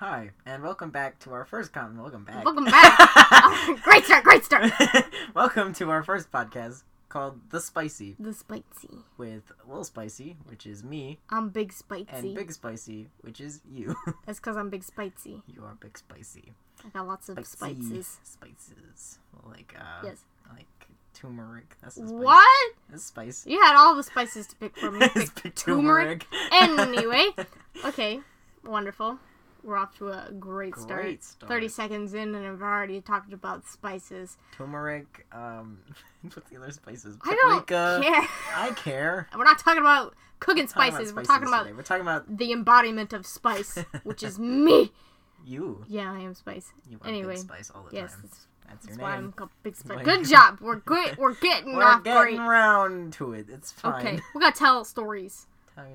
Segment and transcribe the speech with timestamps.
[0.00, 1.98] Hi, and welcome back to our first con.
[2.00, 2.44] Welcome back.
[2.44, 2.96] Welcome back.
[2.98, 4.72] Oh, great start, great start.
[5.34, 9.04] welcome to our first podcast called The Spicy The spicy.
[9.18, 12.06] with Little Spicy, which is me, I'm big spicy.
[12.10, 13.94] and Big Spicy, which is you.
[14.26, 15.42] That's because I'm big spicy.
[15.46, 16.52] you are Big Spicy.
[16.84, 17.82] I got lots of Spicy.
[17.82, 18.20] spices.
[18.22, 19.18] Spices.
[19.46, 20.24] Like, uh, Yes.
[20.50, 20.66] like
[21.12, 21.76] turmeric.
[21.82, 22.18] That's the spice.
[22.20, 22.72] What?
[22.88, 23.46] That's spice.
[23.46, 24.94] You had all the spices to pick from.
[24.94, 26.24] You picked turmeric.
[26.30, 26.86] turmeric.
[26.96, 27.26] Anyway,
[27.84, 28.20] okay,
[28.64, 29.18] wonderful.
[29.62, 31.02] We're off to a great start.
[31.02, 31.48] Great start.
[31.48, 34.36] 30 seconds in, and I've already talked about spices.
[34.56, 35.78] Turmeric, um,
[36.22, 37.16] what's the other spices?
[37.22, 38.26] I don't care.
[38.54, 39.28] I care.
[39.36, 41.14] We're not talking about cooking Talking about spices.
[41.14, 41.74] We're talking about.
[41.74, 44.92] We're talking about the embodiment of spice, which is me.
[45.44, 45.84] you.
[45.88, 46.72] Yeah, I am spice.
[46.88, 48.20] You are Anyway, Big Spice all the Yes, time.
[48.22, 49.24] that's, That's that's your why name.
[49.26, 50.04] I'm called Big Spice.
[50.04, 50.58] Good job.
[50.60, 51.16] We're good.
[51.16, 52.46] We're getting We're off getting great.
[52.48, 53.46] round to it.
[53.50, 53.94] It's fine.
[54.06, 55.46] Okay, we gotta tell stories.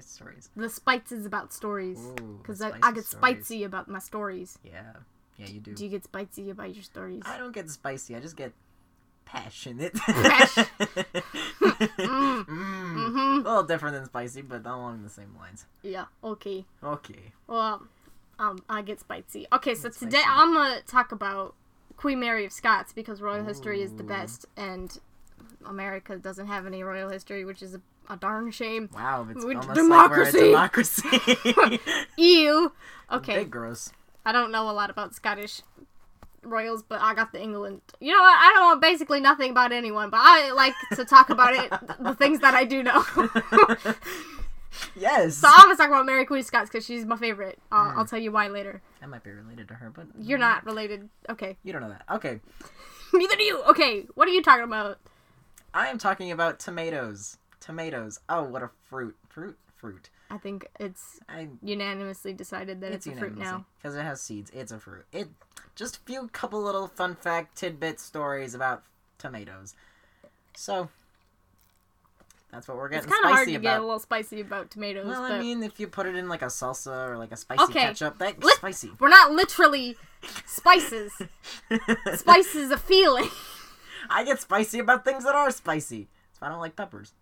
[0.01, 0.49] Stories.
[0.55, 1.99] The spice is about stories.
[2.41, 3.35] Because I, I get stories.
[3.37, 4.57] spicy about my stories.
[4.63, 4.93] Yeah.
[5.37, 5.73] Yeah, you do.
[5.73, 7.23] Do you get spicy about your stories?
[7.25, 8.15] I don't get spicy.
[8.15, 8.53] I just get
[9.25, 9.93] passionate.
[9.95, 10.65] Passion-
[11.59, 12.45] mm.
[12.45, 13.17] Mm-hmm.
[13.17, 15.65] A little different than spicy, but along the same lines.
[15.81, 16.65] Yeah, okay.
[16.83, 17.33] Okay.
[17.47, 17.83] Well,
[18.39, 19.47] um, I get spicy.
[19.53, 20.27] Okay, so today spicy.
[20.29, 21.55] I'm gonna talk about
[21.97, 24.97] Queen Mary of Scots because royal history is the best, and
[25.65, 28.89] America doesn't have any royal history, which is a, a darn shame.
[28.93, 30.51] Wow, it's With almost democracy.
[30.53, 31.79] like we're a democracy.
[32.17, 32.71] Ew.
[33.11, 33.91] Okay, Big gross.
[34.25, 35.61] I don't know a lot about Scottish
[36.43, 37.81] royals, but I got the England.
[37.99, 38.37] You know what?
[38.37, 42.15] I don't know basically nothing about anyone, but I like to talk about it, the
[42.15, 43.03] things that I do know.
[44.95, 45.37] yes.
[45.37, 47.59] so I'm gonna talk about Mary Queen of Scots because she's my favorite.
[47.71, 47.99] Uh, Hmm.
[47.99, 48.81] I'll tell you why later.
[49.01, 51.09] I might be related to her, but You're not related.
[51.29, 51.57] Okay.
[51.63, 52.03] You don't know that.
[52.15, 52.39] Okay.
[53.13, 53.61] Neither do you.
[53.63, 54.99] Okay, what are you talking about?
[55.75, 57.37] I am talking about tomatoes.
[57.59, 58.21] Tomatoes.
[58.29, 59.15] Oh, what a fruit.
[59.27, 59.57] Fruit.
[59.75, 60.09] Fruit.
[60.31, 61.49] I think it's I.
[61.61, 63.65] unanimously decided that it's, a fruit now.
[63.77, 64.49] because it has seeds.
[64.51, 65.05] It's a fruit.
[65.11, 65.27] It
[65.75, 68.83] just a few couple little fun fact tidbit stories about
[69.19, 69.75] tomatoes.
[70.55, 70.89] So
[72.51, 73.03] that's what we're getting.
[73.03, 75.61] It's kind of hard to get a little spicy about tomatoes, Well, but I mean,
[75.61, 77.81] if you put it in like a salsa or like a spicy Okay.
[77.81, 78.91] ketchup, that's spicy.
[78.99, 79.97] we're not literally
[80.45, 81.11] spices.
[82.15, 83.29] Spice is a feeling.
[84.09, 86.07] I get spicy about things that are spicy.
[86.33, 87.13] So I don't like peppers.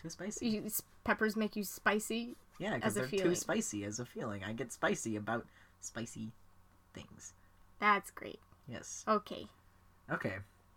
[0.00, 0.48] Too spicy.
[0.48, 0.70] You,
[1.04, 2.36] peppers make you spicy.
[2.58, 4.44] Yeah, because they're too spicy as a feeling.
[4.44, 5.46] I get spicy about
[5.80, 6.30] spicy
[6.92, 7.32] things.
[7.80, 8.38] That's great.
[8.68, 9.04] Yes.
[9.08, 9.46] Okay.
[10.10, 10.34] Okay.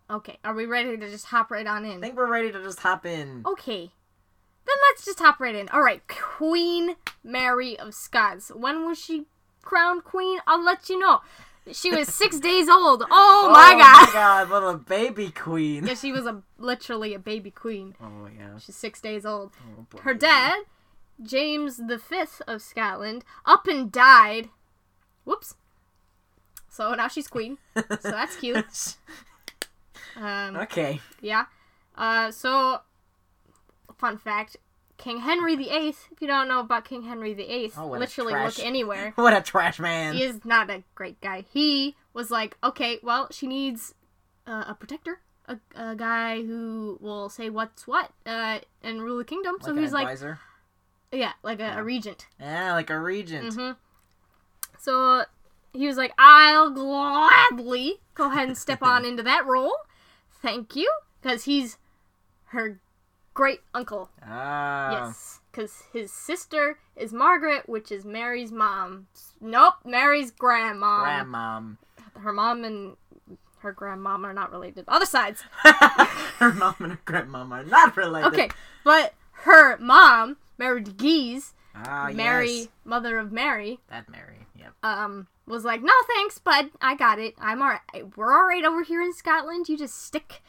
[0.09, 0.37] Okay.
[0.43, 1.97] Are we ready to just hop right on in?
[1.97, 3.43] I think we're ready to just hop in.
[3.45, 3.91] Okay.
[4.65, 5.69] Then let's just hop right in.
[5.69, 6.01] All right.
[6.07, 8.49] Queen Mary of Scots.
[8.53, 9.25] When was she
[9.61, 10.39] crowned queen?
[10.47, 11.21] I'll let you know.
[11.73, 13.03] She was six days old.
[13.09, 13.81] Oh, my god.
[13.81, 15.85] Oh my god, little baby queen.
[15.87, 17.95] Yeah, she was a literally a baby queen.
[18.01, 18.57] Oh yeah.
[18.57, 19.51] She's six days old.
[19.79, 20.63] Oh, Her dad,
[21.21, 24.49] James the Fifth of Scotland, up and died.
[25.25, 25.55] Whoops.
[26.69, 27.57] So now she's queen.
[27.75, 28.95] So that's cute.
[30.15, 30.99] Um, okay.
[31.21, 31.45] yeah.
[31.95, 32.79] Uh, so,
[33.99, 34.57] fun fact:
[34.97, 35.89] King Henry VIII.
[35.89, 39.13] If you don't know about King Henry VIII, Oh, literally trash- look anywhere.
[39.15, 40.15] What a trash man.
[40.15, 41.45] He is not a great guy.
[41.53, 43.93] He was like, okay, well, she needs
[44.47, 49.23] uh, a protector, a, a guy who will say what's what uh, and rule the
[49.25, 49.57] kingdom.
[49.61, 50.37] so like he's an like,
[51.11, 51.79] yeah, like a, Yeah.
[51.79, 52.27] a regent.
[52.39, 53.53] Yeah, like a regent.
[53.53, 53.71] hmm
[54.79, 55.25] So
[55.73, 59.75] he was like, I'll gladly go ahead and step on into that role.
[60.41, 60.89] Thank you.
[61.21, 61.77] Because he's
[62.45, 62.79] her
[63.37, 64.09] great uncle.
[64.25, 64.91] Ah.
[65.07, 65.39] Yes.
[65.51, 69.05] Because his sister is Margaret, which is Mary's mom.
[69.39, 71.05] Nope, Mary's grandma.
[71.05, 71.77] Grandmom.
[72.19, 72.95] Her mom and
[73.59, 74.85] her grandmom are not related.
[74.87, 75.43] Other sides.
[75.63, 78.27] her mom and her grandmom are not related.
[78.33, 78.49] Okay,
[78.83, 82.67] but her mom, Mary de Guise, Ah, Mary, yes.
[82.85, 84.47] mother of Mary, That Mary.
[84.57, 84.73] Yep.
[84.81, 86.71] um, was like, "No thanks, bud.
[86.81, 87.35] I got it.
[87.39, 87.81] I'm alright.
[88.15, 89.69] We're all right over here in Scotland.
[89.69, 90.41] You just stick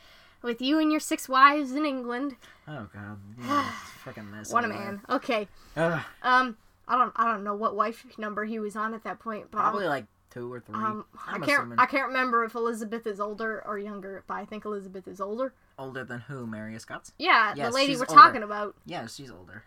[0.43, 2.37] with you and your six wives in England.
[2.67, 3.19] Oh god.
[3.41, 3.71] Yeah,
[4.05, 4.53] freaking mess.
[4.53, 5.01] What a man.
[5.09, 5.49] Okay.
[5.77, 6.57] Ugh, Um,
[6.87, 9.59] I don't, I don't know what wife number he was on at that point, but
[9.59, 10.75] probably like two or three.
[10.75, 11.79] um, I I'm can't, assuming.
[11.79, 15.53] I can't remember if Elizabeth is older or younger, but I think Elizabeth is older.
[15.79, 16.47] Older than who?
[16.47, 17.13] Mary Scots.
[17.19, 18.15] Yeah, Yes, the lady we're older.
[18.15, 18.75] talking about.
[18.87, 19.65] Yeah, she's older.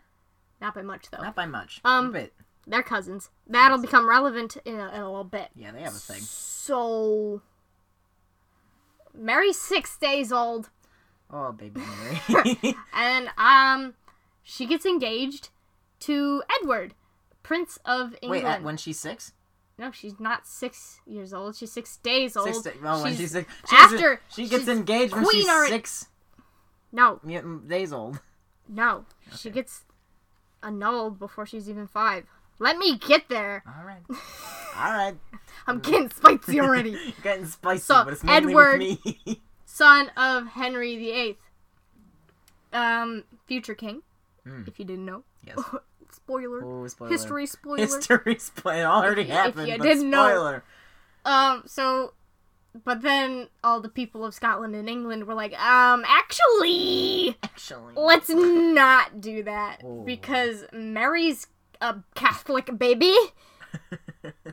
[0.59, 1.21] Not by much though.
[1.24, 1.79] Not by much.
[1.85, 2.33] Um, a bit.
[2.67, 3.29] They're cousins.
[3.47, 5.50] That'll become relevant in a, in a little bit.
[5.56, 6.21] Yeah, they have a thing.
[6.21, 7.41] So,
[9.16, 10.69] Mary's six days old,
[11.30, 11.81] Oh, baby
[12.30, 12.58] Mary.
[12.94, 13.94] and um,
[14.44, 15.50] she gets engaged
[16.02, 16.94] to Edward,
[17.44, 18.44] Prince of England.
[18.44, 19.34] Wait, at, when she's six?
[19.78, 21.56] no, she's not six years old.
[21.56, 22.54] She's six days old.
[22.54, 22.62] Six.
[22.62, 23.52] da- oh, when She's- she's six.
[23.69, 26.08] She gets- after she gets engaged when she's already- six
[26.92, 27.19] No,
[27.68, 28.19] days old.
[28.68, 29.06] no,
[29.38, 29.86] she gets
[30.62, 32.25] annulled before she's even five.
[32.62, 33.63] Let me get there.
[33.68, 34.04] All right.
[34.78, 35.16] All right.
[35.68, 36.96] I'm getting spicy already.
[37.24, 39.42] Getting spicy, So, but it's mainly Edward- me.
[39.66, 41.38] Son of Henry VIII.
[42.74, 44.02] Um, future king,
[44.46, 44.63] Hmm.
[44.68, 45.24] if you didn't know.
[45.46, 45.58] yes.
[46.12, 46.63] Spoiler.
[46.66, 47.12] Oh, spoiler.
[47.12, 47.78] History spoiler.
[47.78, 48.81] History spoiler.
[48.81, 49.68] It already If you- if happened.
[49.68, 50.28] you didn't know.
[50.30, 50.63] spoiler.
[51.25, 52.13] Um, so,
[52.84, 57.94] but then all the people of Scotland and England were like, um, actually, Actually.
[57.96, 60.04] let's not do that Oh.
[60.04, 61.48] because Mary's
[61.81, 63.16] a Catholic baby,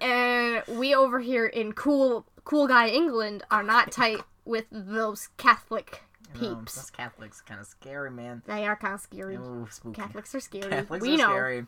[0.01, 6.03] and we over here in cool, cool guy England are not tight with those Catholic
[6.35, 6.75] peeps.
[6.75, 8.43] those Catholics kind of scary, man.
[8.47, 9.37] They are kind of scary.
[9.37, 9.69] Ooh.
[9.93, 10.71] Catholics are scary.
[10.71, 11.67] Catholics we are know scary.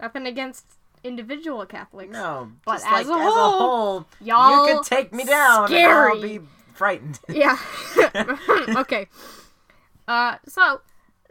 [0.00, 0.64] nothing against
[1.04, 2.12] individual Catholics.
[2.12, 5.72] No, But as like a as a whole, whole, y'all you could take me down
[5.72, 6.38] and I'll scary.
[6.38, 6.44] be
[6.74, 7.20] frightened.
[7.28, 7.56] Yeah.
[8.76, 9.06] okay.
[10.08, 10.80] Uh, so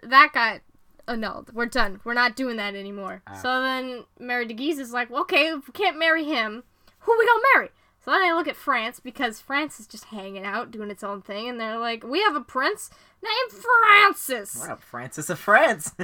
[0.04, 0.62] that got
[1.08, 1.54] annulled.
[1.54, 2.00] We're done.
[2.04, 3.22] We're not doing that anymore.
[3.28, 3.34] Ah.
[3.36, 6.64] So then Mary de Guise is like, well, okay, if we can't marry him,
[7.00, 7.70] who we gonna marry?
[8.04, 11.22] So then I look at France because France is just hanging out, doing its own
[11.24, 12.92] thing, and they're like, we have a prince
[13.24, 14.56] named Francis.
[14.60, 15.94] What up, Francis of France?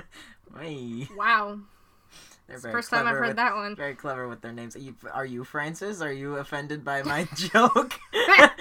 [0.59, 1.59] Hey, Wow.
[2.51, 3.75] They're very first time I've heard with- that one.
[3.75, 4.75] Very clever with their names.
[4.75, 6.01] Are you, are you Francis?
[6.01, 7.93] Are you offended by my joke?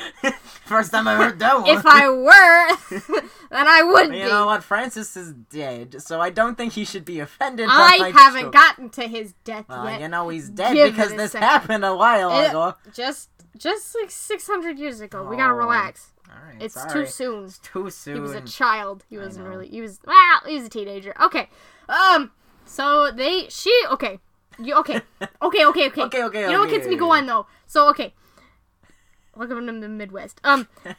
[0.65, 1.69] First time I heard that one.
[1.69, 3.21] If I were,
[3.51, 4.19] then I would you be.
[4.29, 4.63] know what?
[4.63, 7.67] Francis is dead, so I don't think he should be offended.
[7.67, 8.53] by my I haven't joke.
[8.53, 10.01] gotten to his death Well, yet.
[10.01, 11.49] you know he's dead Give because this second.
[11.49, 12.75] happened a while It- ago.
[12.95, 15.27] just, just like six hundred years ago.
[15.29, 15.57] We gotta Oh.
[15.57, 16.13] relax.
[16.29, 16.93] All right, It's sorry.
[16.93, 17.45] too soon.
[17.47, 18.15] It's too soon.
[18.15, 19.05] He was a child.
[19.11, 19.69] He wasn't really.
[19.69, 19.99] He was.
[20.07, 20.17] Well,
[20.47, 21.13] he was a teenager.
[21.21, 21.49] Okay.
[21.89, 22.31] Um.
[22.71, 23.47] So they.
[23.49, 23.75] She.
[23.91, 24.19] Okay.
[24.59, 24.77] You.
[24.77, 25.01] Okay.
[25.43, 25.65] Okay.
[25.67, 25.87] Okay.
[25.89, 26.03] Okay.
[26.03, 26.97] Okay, okay, You know what okay, me okay.
[26.97, 27.47] going though.
[27.67, 28.15] So okay.
[29.35, 30.41] Welcome to the Midwest.
[30.45, 30.69] Um.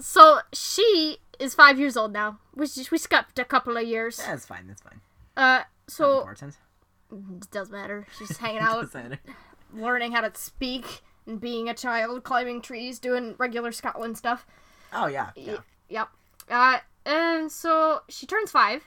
[0.00, 2.38] So she is five years old now.
[2.54, 4.16] We just, we skipped a couple of years.
[4.18, 4.68] That's fine.
[4.68, 5.00] That's fine.
[5.36, 5.62] Uh.
[5.88, 6.56] So important.
[7.10, 8.06] it doesn't matter.
[8.16, 9.20] She's hanging out, Doesn't matter.
[9.74, 14.46] learning how to speak, and being a child, climbing trees, doing regular Scotland stuff.
[14.92, 15.30] Oh yeah.
[15.34, 15.52] yeah.
[15.54, 15.58] Y-
[15.90, 16.08] Yep.
[16.48, 18.84] Uh, and so she turns five,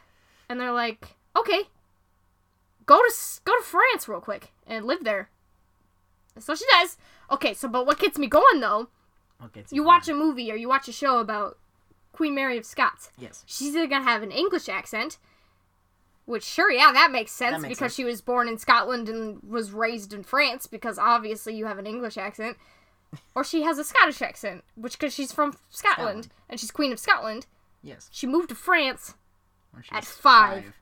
[0.48, 1.64] and they're like, "Okay,
[2.86, 3.14] go to
[3.44, 5.30] go to France real quick and live there."
[6.40, 6.98] So she does.
[7.30, 8.90] Okay, so but what gets me going though?
[9.46, 9.64] Okay.
[9.72, 11.58] You watch a movie or you watch a show about
[12.12, 13.10] Queen Mary of Scots.
[13.18, 13.44] Yes.
[13.48, 15.18] She's either gonna have an English accent,
[16.26, 17.96] which sure, yeah, that makes sense makes because sense.
[17.96, 20.68] she was born in Scotland and was raised in France.
[20.68, 22.58] Because obviously you have an English accent,
[23.36, 26.28] or she has a Scottish accent, which because she's from Scotland, Scotland.
[26.50, 27.48] and she's Queen of Scotland.
[27.84, 28.10] Yes.
[28.12, 29.16] She moved to France.
[29.90, 30.74] At was five.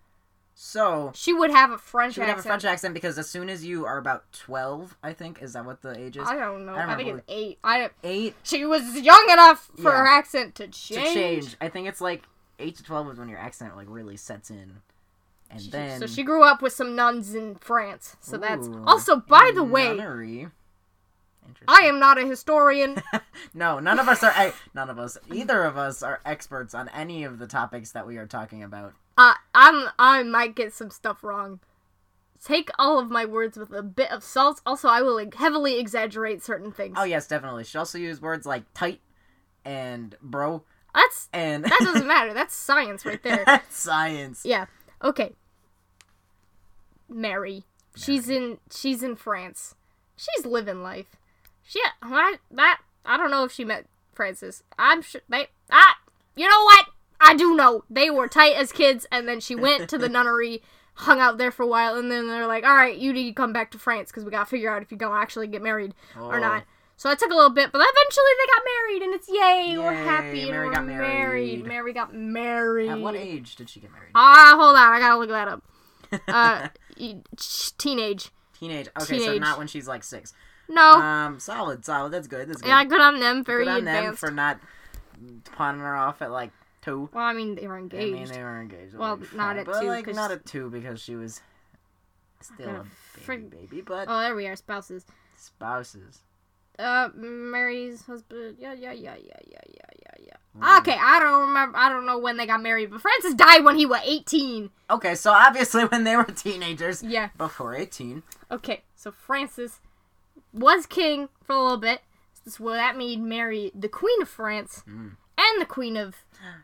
[0.61, 2.51] So She would have a French she would have a accent.
[2.61, 5.81] French accent because as soon as you are about twelve, I think is that what
[5.81, 6.27] the age is?
[6.27, 6.73] I don't know.
[6.73, 7.59] I I, think it's eight.
[7.63, 10.00] I don't- Eight she was young enough for Yeah.
[10.00, 11.07] her accent to change.
[11.07, 11.56] to change.
[11.61, 12.23] I think it's like
[12.59, 14.81] eight to twelve is when your accent like really sets in,
[15.50, 18.17] and then So she grew up with some nuns in France.
[18.19, 19.15] So that's also.
[19.15, 20.50] By the way, nunnery.
[21.69, 23.01] I am not a historian.
[23.53, 24.53] no, none of us are.
[24.75, 28.17] None of us, either of us, are experts on any of the topics that we
[28.17, 28.94] are talking about.
[29.19, 31.60] Uh, I'm I might get some stuff wrong.
[32.42, 34.62] Take all of my words with a bit of salt.
[34.66, 36.95] Also, I will like, heavily exaggerate certain things.
[36.98, 37.66] Oh yes, definitely.
[37.66, 39.01] She also used words like tight
[39.66, 40.63] and bro
[40.95, 42.33] That's and that doesn't matter.
[42.33, 43.62] That's science right there.
[43.69, 44.45] science.
[44.45, 44.68] Yeah.
[45.04, 45.33] Okay.
[47.10, 47.65] Mary.
[47.98, 49.75] She's in she's in France.
[50.15, 51.17] She's living life.
[51.62, 54.63] She I, that I don't know if she met Francis.
[54.77, 55.98] I'm sure they ah
[56.38, 56.86] you know what?
[57.21, 57.83] I do know.
[57.89, 60.61] They were tight as kids and then she went to the nunnery,
[60.93, 63.33] hung out there for a while and then they're like, "All right, you need to
[63.33, 65.61] come back to France cuz we got to figure out if you're to actually get
[65.61, 66.39] married or Oh.
[66.39, 66.63] not."
[66.97, 69.93] So that took a little bit, but eventually they got married and it's yay, we're
[69.93, 71.07] Yay, happy and Mary we're got married.
[71.07, 71.65] married.
[71.65, 72.89] Mary got married.
[72.89, 74.11] At what age did she get married?
[74.15, 74.93] Ah, hold on.
[74.93, 75.63] I gotta look that up.
[76.27, 76.67] Uh,
[77.77, 78.31] teenage.
[78.59, 78.89] Teenage.
[79.01, 80.33] Okay, so not when she's like six.
[80.67, 80.81] No.
[80.93, 82.11] Um, solid, solid.
[82.11, 82.49] That's good.
[82.49, 82.67] That's good.
[82.67, 83.43] yeah, good on them.
[83.43, 84.19] Very good on them advanced.
[84.19, 84.59] for not
[85.55, 87.09] pawning her off at like two.
[87.13, 88.13] Well, I mean, they were engaged.
[88.15, 88.95] I mean, they were engaged.
[88.95, 91.41] Well, like, not at but, two, Like 'cause- not at two because she was
[92.41, 92.89] still a baby,
[93.25, 93.81] frig- baby.
[93.81, 94.55] But oh, there we are.
[94.55, 95.05] Spouses.
[95.38, 96.21] spouses.
[96.77, 98.55] Uh, Mary's husband.
[98.57, 100.33] Yeah, yeah, yeah, yeah, yeah, yeah, yeah, yeah.
[100.62, 100.79] Mm.
[100.79, 101.77] Okay, I don't remember.
[101.77, 104.69] I don't know when they got married, but Francis died when he was eighteen.
[104.89, 107.29] Okay, so obviously when they were teenagers, Yeah.
[107.38, 108.24] before eighteen.
[108.50, 109.81] Okay, so Francis
[110.53, 112.01] was king for a little bit.
[112.48, 115.17] So that made Mary the Queen of France Mm.
[115.39, 116.15] And the Queen of.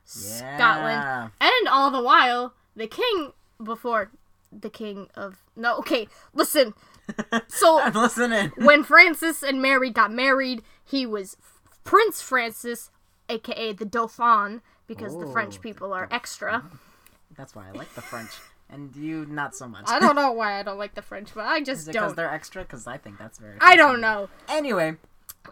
[0.06, 1.32] Scotland.
[1.42, 4.10] And all the while, the king before
[4.52, 6.74] the king of no, okay, listen.
[7.50, 8.52] So I'm listening.
[8.58, 11.38] when Francis and Mary got married, he was
[11.84, 12.90] Prince Francis,
[13.30, 16.64] aka the Dauphin, because the French people are extra.
[17.38, 18.32] That's why I like the French
[18.72, 19.86] and you not so much.
[19.88, 22.08] I don't know why I don't like the French, but I Is just it because
[22.08, 22.16] don't.
[22.16, 22.64] they're extra?
[22.64, 23.58] Because I think that's very.
[23.62, 24.30] I don't know.
[24.50, 24.96] Anyway,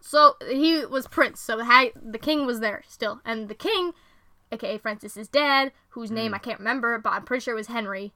[0.02, 1.40] So he was prince.
[1.40, 3.94] So the, the king was there still, and the king,
[4.52, 6.16] aka Francis's dad, whose Hmm.
[6.16, 8.14] name I can't remember, but I'm pretty sure it was Henry,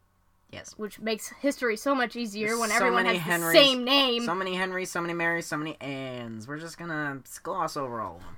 [0.52, 0.74] yes.
[0.78, 4.24] which makes history so much easier when So everyone has Henrys, the same name.
[4.24, 6.48] So many Henrys, so many Marys, so many Anns.
[6.48, 8.38] We're just gonna gloss over all of them.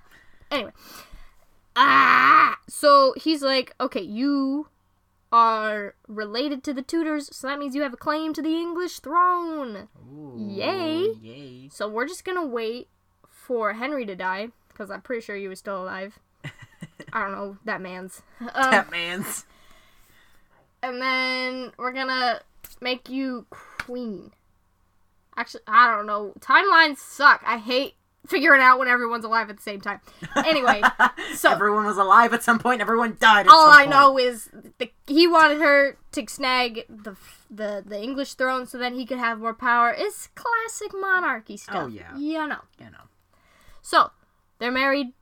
[0.51, 0.72] Anyway.
[1.75, 2.58] Ah!
[2.67, 4.67] So he's like, okay, you
[5.31, 9.00] are related to the Tudors, so that means you have a claim to the English
[9.00, 9.88] throne.
[10.12, 11.13] Ooh, Yay.
[11.22, 11.69] Yay.
[11.72, 12.89] So we're just gonna wait
[13.49, 16.19] for Henry to die, because I'm pretty sure he was still alive.
[17.11, 18.21] I don't know, that man's.
[18.41, 19.45] Um, that man's.
[20.83, 22.41] and then we're gonna
[22.79, 24.29] make you queen.
[25.35, 26.33] Actually, I don't know.
[26.39, 27.41] Timelines suck.
[27.43, 27.95] I hate
[28.27, 29.99] figuring out when everyone's alive at the same time.
[30.35, 30.83] Anyway,
[31.33, 32.81] so- everyone was alive at some point.
[32.81, 33.47] Everyone died.
[33.47, 33.89] At all I point.
[33.89, 37.15] know is the, he wanted her to snag the
[37.49, 39.91] the the English throne so then he could have more power.
[39.97, 41.85] It's classic monarchy stuff.
[41.85, 42.15] Oh, yeah.
[42.15, 42.61] you know.
[42.77, 43.08] You know,
[43.81, 44.12] So
[44.59, 45.13] they're married.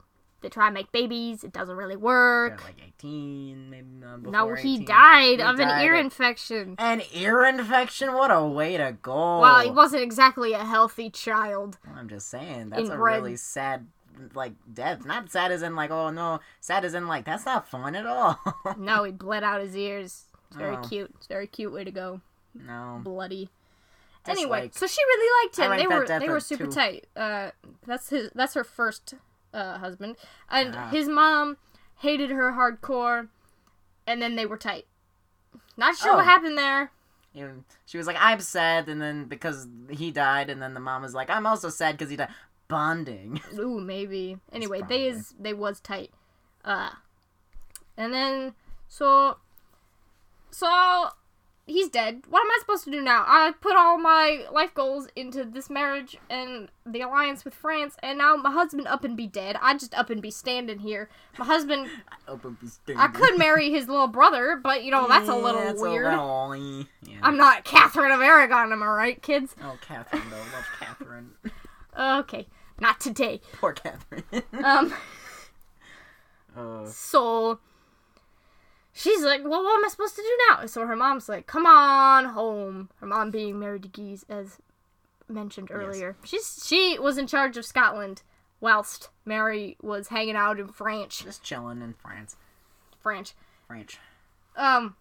[0.42, 1.44] They try to make babies.
[1.44, 2.64] It doesn't really they're work.
[2.64, 3.88] like eighteen, maybe.
[4.06, 4.86] Uh, no, he 18.
[4.86, 6.76] died He of an ear of- infection.
[6.78, 8.14] An ear infection?
[8.14, 9.40] What a way to go!
[9.40, 11.80] Well, he wasn't exactly a healthy child.
[11.96, 13.88] I'm just saying that's a really sad,
[14.36, 15.06] like death.
[15.06, 18.06] Not sad as in like oh no, sad as in like that's not fun at
[18.06, 18.40] all.
[18.78, 20.26] No, he bled out his ears.
[20.50, 20.82] It's very Oh.
[20.88, 21.12] cute.
[21.18, 22.22] It's a very cute way to go.
[22.54, 23.02] no.
[23.04, 23.50] Bloody.
[24.27, 25.77] Just anyway, like- so she really liked him.
[25.77, 26.72] They were they were super two.
[26.72, 27.07] tight.
[27.15, 27.51] Uh,
[27.86, 28.29] that's his.
[28.36, 29.13] That's her first
[29.53, 30.17] uh, husband,
[30.50, 30.89] and Ah.
[30.89, 31.57] his mom
[32.00, 33.29] hated her hardcore,
[34.05, 34.86] and then they were tight.
[35.77, 36.15] Not sure Oh.
[36.17, 36.91] what happened there.
[37.34, 41.01] You- she was like, I'm sad, and then because he died, and then the mom
[41.03, 42.29] was like, I'm also sad because he died.
[42.67, 43.39] Bonding.
[43.57, 44.38] Ooh, maybe.
[44.51, 46.12] Anyway, they is they was tight.
[46.65, 46.89] Uh,
[47.96, 48.55] and then
[48.89, 49.38] so
[50.51, 51.10] so
[51.68, 52.24] he's dead.
[52.30, 53.24] What am I supposed to do now?
[53.28, 58.18] I put all my life goals into this marriage and the alliance with France, and
[58.18, 59.58] now my husband up and be dead.
[59.62, 61.10] I just up and be standing here.
[61.38, 61.90] My husband,
[62.28, 62.58] Open
[62.96, 66.06] I could marry his little brother, but you know that's a little that's weird.
[66.06, 66.56] little-
[67.04, 67.18] yeah.
[67.22, 69.56] I'm not Catherine of Aragon, am I right, kids?
[69.64, 70.38] Oh, Catherine, though.
[70.38, 71.30] Love Catherine.
[72.00, 72.46] Okay,
[72.80, 73.42] not today.
[73.54, 74.24] Poor Catherine.
[74.64, 74.94] Um.
[76.56, 77.60] uh, So
[78.98, 80.66] she's like, Well, what am I supposed to do now?
[80.66, 82.89] So her mom's like, Come on home.
[83.00, 84.58] Her mom being Mary de Guise, as
[85.30, 86.16] mentioned earlier.
[86.24, 88.24] She's she was in charge of Scotland
[88.60, 91.22] whilst Mary was hanging out in France.
[91.24, 92.36] just chilling in France.
[93.01, 93.34] France.
[93.68, 93.98] French.
[94.56, 94.96] Um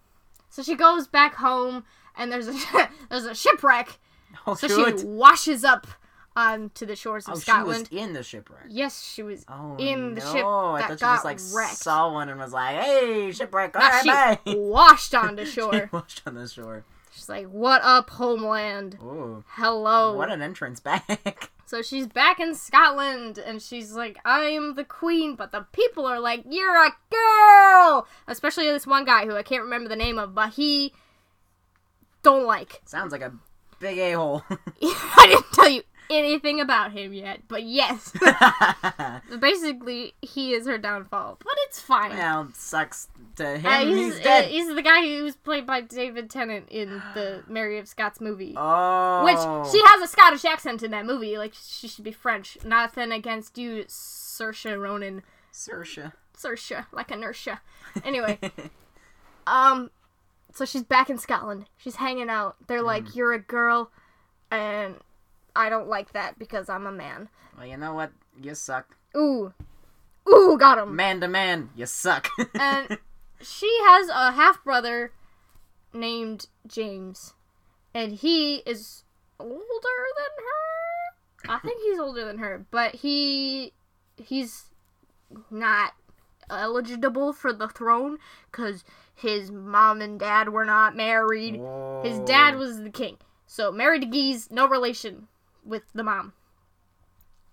[0.50, 1.84] so she goes back home
[2.16, 2.54] and there's a
[3.10, 3.98] there's a shipwreck.
[4.46, 5.00] Oh, So shoot.
[5.00, 5.86] she washes up
[6.36, 7.88] Um, onto the shores of oh, Scotland.
[7.90, 8.64] she was in the shipwreck.
[8.68, 10.32] Yes, she was Oh, in the no.
[10.32, 11.76] ship I thought she just like wrecked.
[11.78, 15.88] saw one and was like, "Hey, shipwreck, all right, she bye." washed onto she shore.
[15.92, 16.84] washed on the shore.
[17.12, 18.98] She's like, "What up, homeland?
[19.02, 21.50] Ooh, Hello." what an entrance back!
[21.68, 26.20] So she's back in Scotland and she's like, I'm the queen, but the people are
[26.20, 28.06] like, You're a girl!
[28.28, 30.92] Especially this one guy who I can't remember the name of, but he
[32.22, 32.82] don't like.
[32.84, 33.32] Sounds like a
[33.80, 34.44] big a hole.
[34.80, 38.12] I didn't tell you anything about him yet, but yes.
[39.40, 41.38] Basically, he is her downfall.
[41.42, 42.10] But it's fine.
[42.16, 43.66] well, sucks to him.
[43.66, 44.44] Uh, he's, he's, dead.
[44.44, 48.20] uh, he's the guy who was played by David Tennant in the Mary of Scots
[48.20, 48.54] movie.
[48.56, 51.36] oh, Which she has a Scottish accent in that movie.
[51.38, 52.58] Like she should be French.
[52.64, 55.22] Nothing against you, Saoirse Ronan.
[55.52, 56.12] Saoirse.
[56.36, 57.60] Saoirse, like inertia.
[58.04, 58.38] Anyway,
[59.46, 59.90] um,
[60.52, 61.66] so she's back in Scotland.
[61.78, 62.56] She's hanging out.
[62.66, 62.86] They're Mm.
[62.86, 63.90] like, "You're a girl,"
[64.50, 64.96] and
[65.56, 67.28] I don't like that because I'm a man.
[67.56, 68.12] well, you know what?
[68.40, 68.96] You suck.
[69.16, 69.52] Ooh,
[70.28, 70.94] ooh, got him.
[70.94, 72.28] Man to man, you suck.
[72.54, 72.98] And
[73.40, 75.12] she has a half brother
[75.92, 77.34] named James,
[77.94, 79.04] and he is
[79.40, 79.52] older
[80.18, 81.54] than her.
[81.54, 83.72] I think he's older than her, but he
[84.16, 84.64] he's
[85.50, 85.92] not
[86.50, 88.18] eligible for the throne
[88.50, 88.84] because
[89.14, 91.60] his mom and dad were not married.
[92.02, 95.28] His dad was the king, so Mary de Guise, no relation
[95.66, 96.32] with the mom.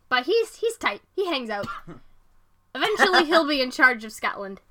[0.09, 1.01] But he's he's tight.
[1.15, 1.67] He hangs out.
[2.75, 4.61] Eventually, he'll be in charge of Scotland.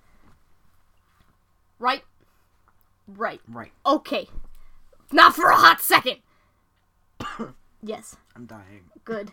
[1.79, 2.03] Right?
[3.07, 3.41] Right.
[3.49, 3.73] right.
[3.85, 4.29] Okay.
[5.11, 6.19] Not for a hot second.
[7.83, 8.17] yes.
[8.35, 8.85] I'm dying.
[9.05, 9.33] Good.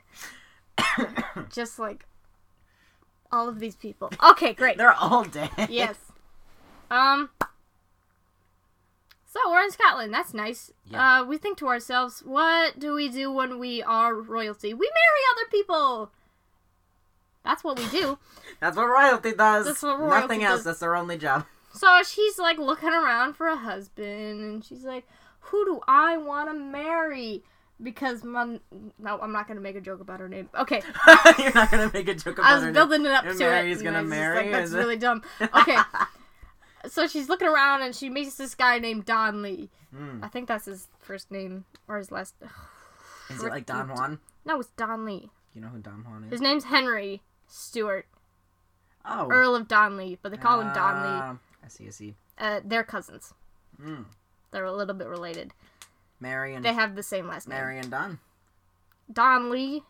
[1.52, 2.06] Just like
[3.32, 4.12] all of these people.
[4.32, 4.78] Okay, great.
[4.78, 5.52] They're all dead.
[5.70, 5.96] yes.
[6.92, 7.30] Um.
[9.32, 10.12] So we're in Scotland.
[10.12, 10.72] That's nice.
[10.86, 11.20] Yeah.
[11.22, 14.74] Uh, we think to ourselves, what do we do when we are royalty?
[14.74, 16.12] We marry other people.
[17.46, 18.18] That's what we do.
[18.60, 19.68] That's what royalty does.
[19.68, 20.64] That's what royalty Nothing else.
[20.64, 21.46] That's their only job.
[21.72, 25.06] So she's like looking around for a husband, and she's like,
[25.42, 27.44] "Who do I want to marry?"
[27.82, 28.60] Because my
[28.98, 30.50] no, I'm not gonna make a joke about her name.
[30.58, 30.82] Okay,
[31.38, 32.74] You're not gonna make a joke about I was name.
[32.74, 33.84] building it up And to Mary's it.
[33.84, 35.22] gonna I was marry, Like, That's really dumb.
[35.40, 35.78] Okay,
[36.90, 39.70] so she's looking around and she meets this guy named Don Lee.
[39.96, 40.24] Hmm.
[40.24, 42.36] I think that's his first name or his last.
[43.30, 44.20] Is it like Don Juan?
[44.46, 45.30] No, it's Don Lee.
[45.54, 46.32] You know who Don Juan is?
[46.32, 48.06] His name's Henry Stewart,
[49.06, 51.20] Oh, Earl of Donley, but they call him Don Lee.
[51.22, 51.88] Ah, I see.
[51.88, 52.16] I see.
[52.38, 53.34] Uh, they're cousins.
[53.82, 54.06] Mm.
[54.52, 55.54] They're a little bit related.
[56.20, 57.58] Mary and They have the same last name.
[57.58, 58.20] Mary and Don.
[59.12, 59.84] Don Lee.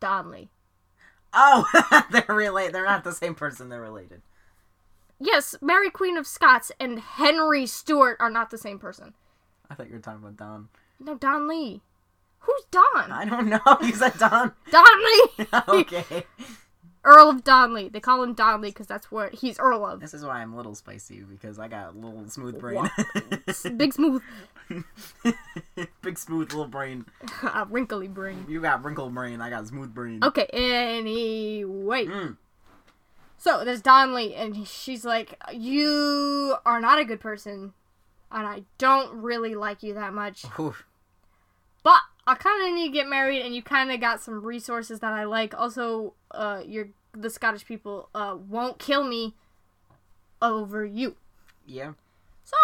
[0.00, 0.48] Don Lee.
[1.32, 1.64] Oh,
[2.10, 2.74] they're related.
[2.74, 3.68] They're not the same person.
[3.68, 4.22] They're related.
[5.20, 9.14] Yes, Mary Queen of Scots and Henry Stewart are not the same person.
[9.68, 10.68] I thought you were talking about Don.
[11.00, 11.82] No, Don Lee.
[12.40, 13.10] Who's Don?
[13.12, 13.58] I don't know.
[13.82, 14.52] You said Don.
[14.70, 15.46] Don Lee.
[15.68, 16.24] okay.
[17.04, 17.88] Earl of Donley.
[17.88, 20.00] They call him Donley because that's what he's Earl of.
[20.00, 22.88] This is why I'm a little spicy because I got a little smooth brain.
[23.76, 24.22] Big smooth,
[26.02, 27.06] Big smooth little brain.
[27.42, 28.44] uh, wrinkly brain.
[28.48, 29.40] You got wrinkled brain.
[29.40, 30.20] I got smooth brain.
[30.22, 32.06] Okay, anyway.
[32.06, 32.36] Mm.
[33.38, 37.72] So there's Donley, and she's like, You are not a good person,
[38.32, 40.42] and I don't really like you that much.
[40.56, 40.74] Whew.
[41.84, 45.00] But I kind of need to get married, and you kind of got some resources
[45.00, 45.54] that I like.
[45.56, 49.34] Also, uh, you're the Scottish people uh won't kill me
[50.42, 51.16] over you,
[51.66, 51.92] Yeah.
[52.44, 52.56] so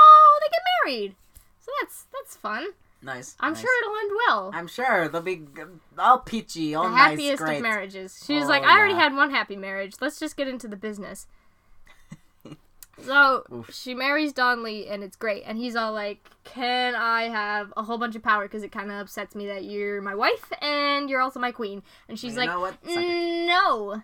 [0.42, 1.16] they get married.
[1.58, 2.66] So that's that's fun.
[3.04, 3.36] Nice.
[3.40, 3.60] I'm nice.
[3.62, 4.50] sure it'll end well.
[4.54, 5.42] I'm sure they'll be
[5.98, 7.56] all peachy, all the nice, happiest great.
[7.56, 8.22] of marriages.
[8.24, 9.94] She was Oh, like, I already had one happy marriage.
[10.00, 11.26] Let's just get into the business.
[13.04, 13.74] so Oof.
[13.74, 15.42] she marries Don Lee, and it's great.
[15.46, 18.44] And he's all like, Can I have a whole bunch of power?
[18.44, 21.82] Because it kind of upsets me that you're my wife and you're also my queen.
[22.08, 22.74] And she's like, know what?
[22.84, 22.98] Suck it.
[22.98, 24.02] "Mm, No.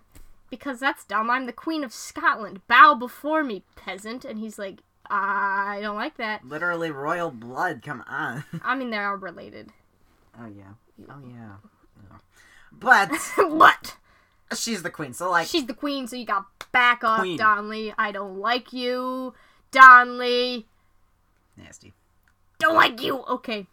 [0.51, 1.31] Because that's dumb.
[1.31, 2.61] I'm the queen of Scotland.
[2.67, 4.25] Bow before me, peasant.
[4.25, 4.81] And he's like,
[5.13, 6.45] I don't like that.
[6.47, 7.83] Literally royal blood.
[7.83, 8.45] Come on.
[8.63, 9.71] I mean, they are related.
[10.39, 10.75] oh yeah.
[11.11, 11.57] Oh yeah.
[12.11, 12.19] Yeah.
[12.73, 13.11] But
[13.51, 13.97] what?
[14.57, 17.37] she's the queen, so like She's the queen, so you got back off, Queen.
[17.37, 17.93] Donley.
[17.99, 19.35] I don't like you,
[19.71, 20.67] Donley.
[21.57, 21.95] nasty.
[22.59, 23.25] Don't like you.
[23.25, 23.67] Okay,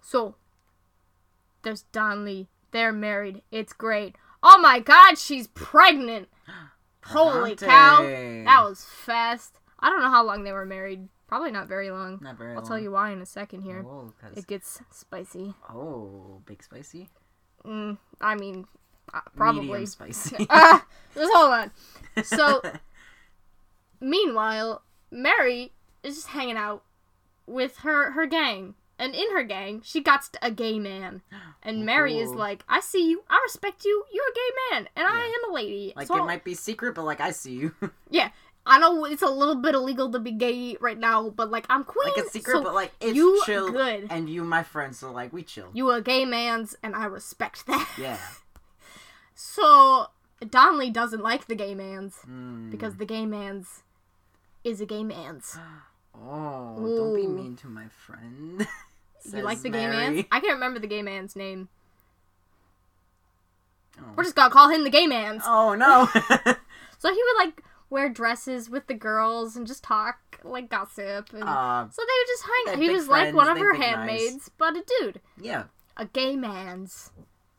[0.00, 0.34] so
[1.62, 2.48] there's Donley.
[2.70, 3.42] They're married.
[3.50, 4.16] It's great.
[4.42, 6.28] Oh my God, she's pregnant.
[7.04, 9.58] Holy cow, that was fast.
[9.82, 11.08] I don't know how long they were married.
[11.28, 12.18] Probably not very long.
[12.22, 13.82] Not very I'll tell you why in a second here.
[14.20, 15.54] 'cause- It gets spicy.
[15.70, 17.08] oh, big spicy.
[17.64, 18.66] Mm, I mean,
[19.12, 19.62] uh, probably.
[19.62, 20.46] Medium spicy.
[20.50, 21.70] Ah, just hold on.
[22.24, 22.60] So,
[24.00, 26.82] meanwhile, Mary is just hanging out
[27.46, 31.22] with her her gang, and in her gang, she got a gay man,
[31.62, 35.06] and Mary is like, "I see you, I respect you, you're a gay man, and
[35.06, 37.74] I am a lady." like so, it might be secret, but like I see you.
[38.10, 38.30] yeah,
[38.64, 41.82] I know it's a little bit illegal to be gay right now, but like I'm
[41.82, 43.70] queen, like it's secret, so but like it's you chill.
[43.72, 44.06] good.
[44.08, 45.68] And you, my friend, so like we chill.
[45.72, 47.88] you a gay man's, and I respect that.
[47.98, 48.18] Yeah.
[49.34, 50.08] So
[50.48, 52.18] Donley doesn't like the gay man's.
[52.28, 52.70] Mm.
[52.70, 53.82] because the gay man's
[54.62, 55.58] is a gay man's.
[56.14, 58.66] Oh, don't be mean to my friend.
[59.32, 59.96] you like the gay Mary.
[59.96, 60.26] man's?
[60.30, 61.70] I can't remember the gay man's name.
[63.98, 64.04] Oh.
[64.14, 65.42] We're just gonna call him the gay man's.
[65.46, 66.06] Oh no.
[66.98, 71.44] So he would like wear dresses with the girls and just talk like gossip and
[71.44, 73.88] uh, so they would just hang he was like one of her big nice.
[73.90, 75.20] handmaids, but a dude.
[75.40, 75.64] yeah,
[75.96, 77.10] A gay man's.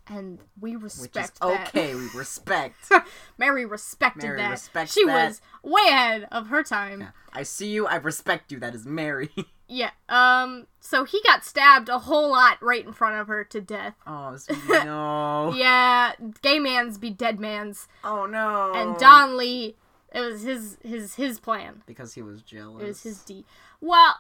[0.06, 1.67] And we which respect that.
[1.69, 1.96] okay.
[1.96, 2.91] We respect.
[3.38, 4.38] Mary respected Mary
[4.74, 4.89] that.
[4.89, 5.28] she that.
[5.30, 7.00] was way ahead of her time.
[7.00, 7.10] Yeah.
[7.32, 7.88] I see you.
[7.88, 8.60] I respect you.
[8.60, 9.30] That is Mary.
[9.69, 9.91] Yeah.
[10.10, 10.67] Um.
[10.82, 13.96] So he got stabbed a whole lot right in front of her to death.
[14.06, 14.38] oh,
[14.69, 15.54] no.
[15.56, 16.12] Yeah.
[16.41, 17.88] Gay man's be dead man's.
[18.04, 18.74] Oh no.
[18.76, 19.76] And Don Lee,
[20.13, 21.84] it was his his his plan.
[21.86, 22.84] because he was jealous.
[22.84, 23.45] It was his D.
[23.82, 24.15] Well,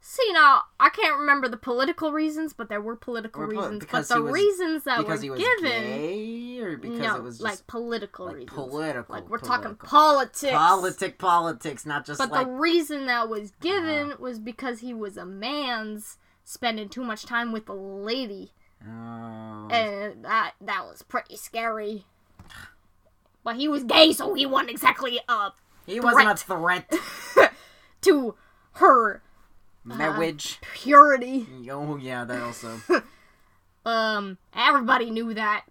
[0.00, 3.84] see now, I can't remember the political reasons, but there were political reasons.
[3.90, 7.22] But the was- reasons that because were he was given, gay, or because no, it
[7.22, 8.50] was just like political like reasons.
[8.52, 9.14] political.
[9.14, 9.74] like we're political.
[9.74, 10.52] talking politics.
[10.52, 15.16] Politic, politics, not just But like the reason that was given was because he was
[15.16, 18.52] a man's spending too much time with a lady.
[18.80, 19.68] Oh.
[19.72, 22.06] and that that was pretty scary.
[23.48, 25.56] But he was gay, so he wasn't exactly up
[25.86, 26.92] he wasn't a threat.
[28.02, 28.34] to
[28.72, 29.22] her
[29.84, 30.58] Marriage.
[30.74, 31.46] purity.
[31.70, 32.78] oh yeah, that also.
[33.86, 35.64] Um, everybody knew that.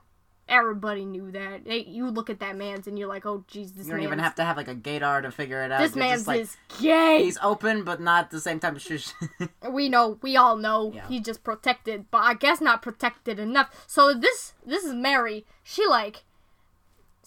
[0.49, 1.65] Everybody knew that.
[1.65, 4.17] They, you look at that man's and you're like, oh, jeez, this You don't even
[4.17, 5.81] have to have like a gaydar to figure it out.
[5.81, 7.21] this You're man's just, like, is gay.
[7.23, 8.79] He's open, but not at the same time.
[9.69, 11.07] We know, we all know, Yeah.
[11.07, 13.85] he's just protected, but I guess not protected enough.
[13.85, 15.45] So this, this is Mary.
[15.63, 16.23] She like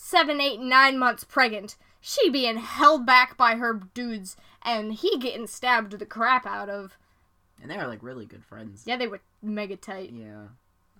[0.02, 1.76] seven, eight, nine months pregnant.
[2.00, 6.96] she being held back by her dudes, and he getting stabbed the crap out of.
[7.60, 8.84] And they were like really good friends.
[8.86, 10.10] Yeah, they were mega tight.
[10.12, 10.44] Yeah.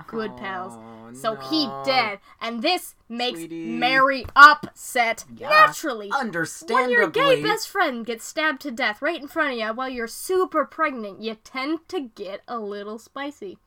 [0.06, 0.74] Good pals.
[0.76, 1.82] Oh, So he no.
[1.84, 3.66] dead, and this makes Sweetie.
[3.70, 5.48] Mary upset Yeah.
[5.50, 6.10] naturally.
[6.10, 6.82] Understandably.
[6.82, 9.88] When your gay best friend gets stabbed to death right in front of you while
[9.90, 13.58] you're super pregnant, you tend to get a little spicy.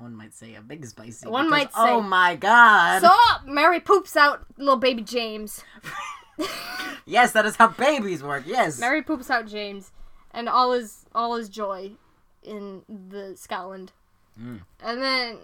[0.00, 1.28] One might say a big spicy.
[1.28, 3.02] One because- might say- Oh my god.
[3.02, 3.10] So
[3.50, 5.64] Mary poops out little baby James.
[7.06, 8.44] yes, that is how babies work.
[8.46, 8.78] Yes.
[8.78, 9.92] Mary poops out James,
[10.32, 11.92] and all is all is joy
[12.42, 13.92] in the Scotland.
[14.40, 14.60] Mm.
[14.82, 15.38] And then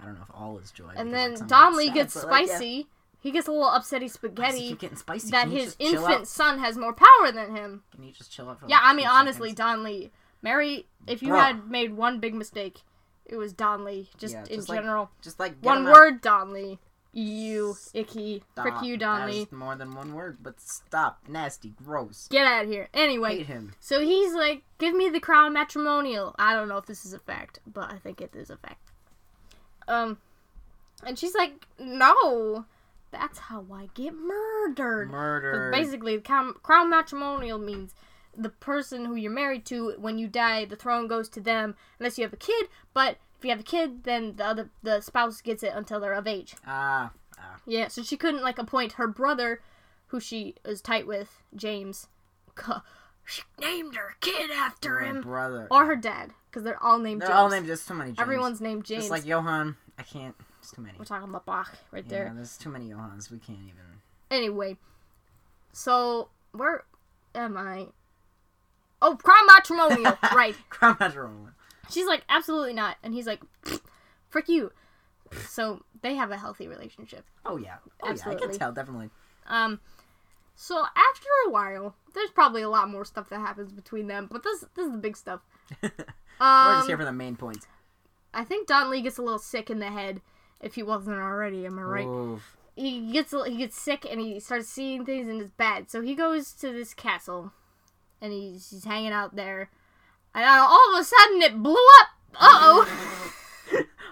[0.00, 0.90] I don't know if all is joy.
[0.96, 2.56] and then like, some Donnelly gets but, like, yeah.
[2.56, 2.86] spicy.
[3.20, 5.30] He gets a little upsetty spaghetti spicy?
[5.32, 7.82] that Can his infant son has more power than him.
[7.92, 9.58] Can you just chill out for Yeah, like, I mean honestly, seconds?
[9.58, 11.44] Donnelly, Mary, if you Bruh.
[11.46, 12.82] had made one big mistake,
[13.28, 14.08] it was Donnelly.
[14.18, 16.78] Just Yeah, in just like- general, Just like one word, Donnelly.
[17.12, 18.84] You icky, frick Stop.
[18.84, 19.48] you, That Donnelly.
[19.50, 21.20] more than one word, but stop.
[21.26, 22.28] Nasty, gross.
[22.28, 22.88] Get out of here.
[22.92, 23.74] Anyway, Hate him.
[23.80, 27.18] So he's like, "Give me the crown matrimonial." I don't know if this is a
[27.18, 28.92] fact, but I think it is a fact.
[29.88, 30.18] Um,
[31.04, 32.66] and she's like, "No,
[33.10, 35.10] that's how I get murdered.
[35.10, 35.70] Murder.
[35.72, 36.54] basically, crown
[36.90, 37.94] matrimonial means
[38.38, 42.16] the person who you're married to, when you die, the throne goes to them, unless
[42.18, 42.68] you have a kid.
[42.94, 46.12] But if you have a kid, then the other the spouse gets it until they're
[46.14, 46.54] of age.
[46.66, 47.10] Ah.
[47.38, 47.56] ah.
[47.66, 49.60] Yeah, so she couldn't like appoint her brother,
[50.08, 52.06] who she is tight with, James.
[53.30, 55.68] She named her kid after Her him, brother.
[55.70, 57.38] or her dad, because they're all named They're James.
[57.38, 58.12] all named just too many.
[58.12, 58.20] James.
[58.20, 59.02] Everyone's named James.
[59.02, 59.76] just like Johann.
[59.98, 60.34] I can't.
[60.60, 60.96] It's too many.
[60.98, 62.32] We're talking about Bach right Yeah, there.
[62.34, 63.30] there's too many Johanns.
[63.30, 64.00] We can't even.
[64.30, 64.78] Anyway,
[65.74, 66.84] so where
[67.34, 67.88] am I?
[69.00, 70.54] Oh, crown matrimonial, right?
[70.70, 71.50] Crown matrimonial.
[71.90, 73.40] She's like, absolutely not, and he's like,
[74.28, 74.72] frick you.
[75.48, 77.24] So they have a healthy relationship.
[77.44, 77.76] Oh yeah.
[78.02, 78.22] Oh yeah.
[78.30, 79.10] I can tell definitely.
[79.46, 79.80] Um,
[80.56, 84.42] so after a while, there's probably a lot more stuff that happens between them, but
[84.42, 85.40] this this is the big stuff.
[85.82, 87.66] We're just here Um, for the main points.
[88.32, 90.20] I think Don Lee gets a little sick in the head,
[90.60, 91.66] if he wasn't already.
[91.66, 92.06] Am I right?
[92.06, 92.56] Oof.
[92.76, 95.90] He gets he gets sick and he starts seeing things and it's bad.
[95.90, 97.52] So he goes to this castle,
[98.20, 99.70] and he's he's hanging out there,
[100.34, 102.08] and all of a sudden it blew up.
[102.34, 103.14] Uh oh.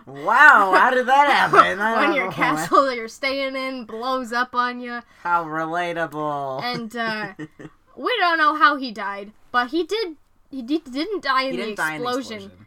[0.07, 1.79] Wow, how did that happen?
[1.99, 5.01] When your castle that you're staying in blows up on you.
[5.25, 6.63] How relatable.
[6.63, 7.35] And, uh,
[7.97, 10.17] We don't know how he died, but he did.
[10.51, 12.37] He did, didn't die in, he the, die in explosion.
[12.37, 12.67] explosion.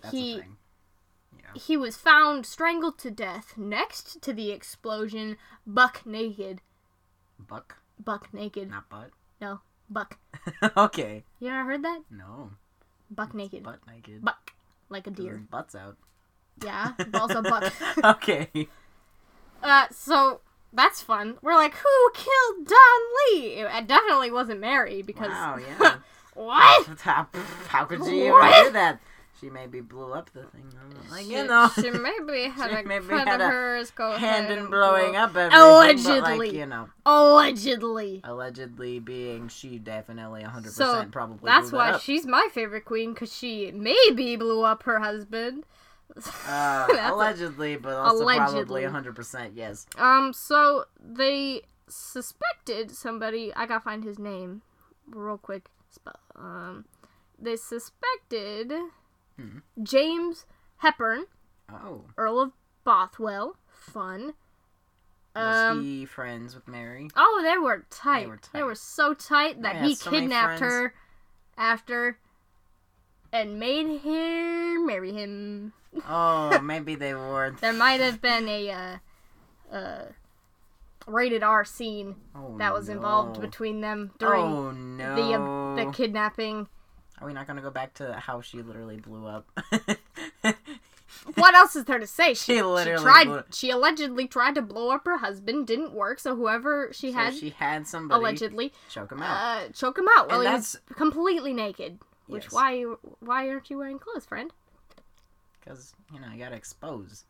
[0.00, 0.34] That's He-.
[0.36, 1.60] Yeah.
[1.60, 6.62] He was found strangled to death next to the explosion, buck naked.
[7.38, 8.70] Buck, Buck naked.
[8.70, 9.10] not butt.
[9.42, 10.16] No, buck.
[10.76, 11.24] okay.
[11.40, 12.02] You never heard that?
[12.10, 12.50] No.
[13.10, 13.62] Buck naked.
[13.62, 14.24] Butt naked.
[14.24, 14.52] Buck.
[14.88, 15.42] Like a deer.
[15.50, 15.96] butt's out.
[16.64, 17.72] Yeah, balls also buck.
[18.04, 18.68] okay.
[19.62, 20.40] Uh, so
[20.72, 21.36] that's fun.
[21.42, 23.00] We're like, who killed Don
[23.32, 23.60] Lee?
[23.60, 25.28] It definitely wasn't Mary because.
[25.28, 25.96] Wow, yeah.
[26.34, 27.00] what?
[27.00, 27.28] how,
[27.68, 28.66] how could she even What?
[28.66, 29.00] do that?
[29.40, 30.64] She maybe blew up the thing.
[31.10, 31.70] Like, you know.
[31.74, 35.58] she maybe had She a maybe had of a hand in blowing blow- up everything.
[35.60, 36.20] Allegedly.
[36.20, 38.20] But like, you know, Allegedly.
[38.24, 43.32] allegedly being she definitely 100% So probably that's that why she's my favorite queen because
[43.34, 45.64] she maybe blew up her husband.
[46.48, 48.82] Uh, allegedly, but also Allegedly.
[48.84, 49.86] probably 100% yes.
[49.96, 53.52] Um, so they suspected somebody.
[53.54, 54.62] I gotta find his name
[55.08, 55.68] real quick.
[56.34, 56.86] Um,
[57.38, 58.72] they suspected
[59.38, 59.58] Hmm.
[59.82, 60.46] James
[60.78, 61.26] Hepburn,
[61.70, 62.04] Oh.
[62.16, 62.52] Earl of
[62.84, 63.56] Bothwell.
[63.68, 64.34] Fun.
[65.36, 67.10] Was Um, he friends with Mary?
[67.14, 68.48] oh, they were tight.
[68.52, 70.94] They were were, so tight that he so kidnapped her
[71.56, 72.18] after
[73.32, 75.72] and made her marry him.
[76.08, 77.60] Oh, maybe they weren't.
[77.60, 78.96] There might have been a uh,
[79.76, 80.04] uh,
[81.06, 85.14] rated R scene Oh, that was involved between them during oh, no.
[85.14, 86.68] the uh, the kidnapping.
[87.20, 89.46] Are we not going to go back to how she literally blew up?
[91.34, 92.28] What else is there to say?
[92.34, 93.24] She, She literally tried.
[93.24, 95.66] blew- She allegedly tried to blow up her husband.
[95.66, 96.20] Didn't work.
[96.20, 99.66] So whoever she so had she had somebody allegedly choke him out.
[99.66, 101.98] uh, choke him out while And he was completely naked.
[102.26, 102.52] Which Yes.
[102.52, 102.82] why
[103.20, 104.52] why aren't you wearing clothes, friend?
[105.60, 107.24] Because, you know, you got to expose.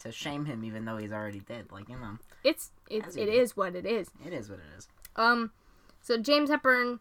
[0.00, 1.66] To shame him even though he's already dead.
[1.70, 4.08] Like, you know, It's it, it is what it is.
[4.26, 4.88] it is what it is.
[5.16, 5.52] Um,
[6.00, 7.00] so James Hepburn,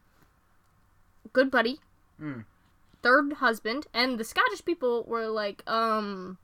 [1.32, 1.80] good buddy,
[2.22, 2.46] Mm.
[3.02, 6.38] third husband, and the Scottish people were like, um,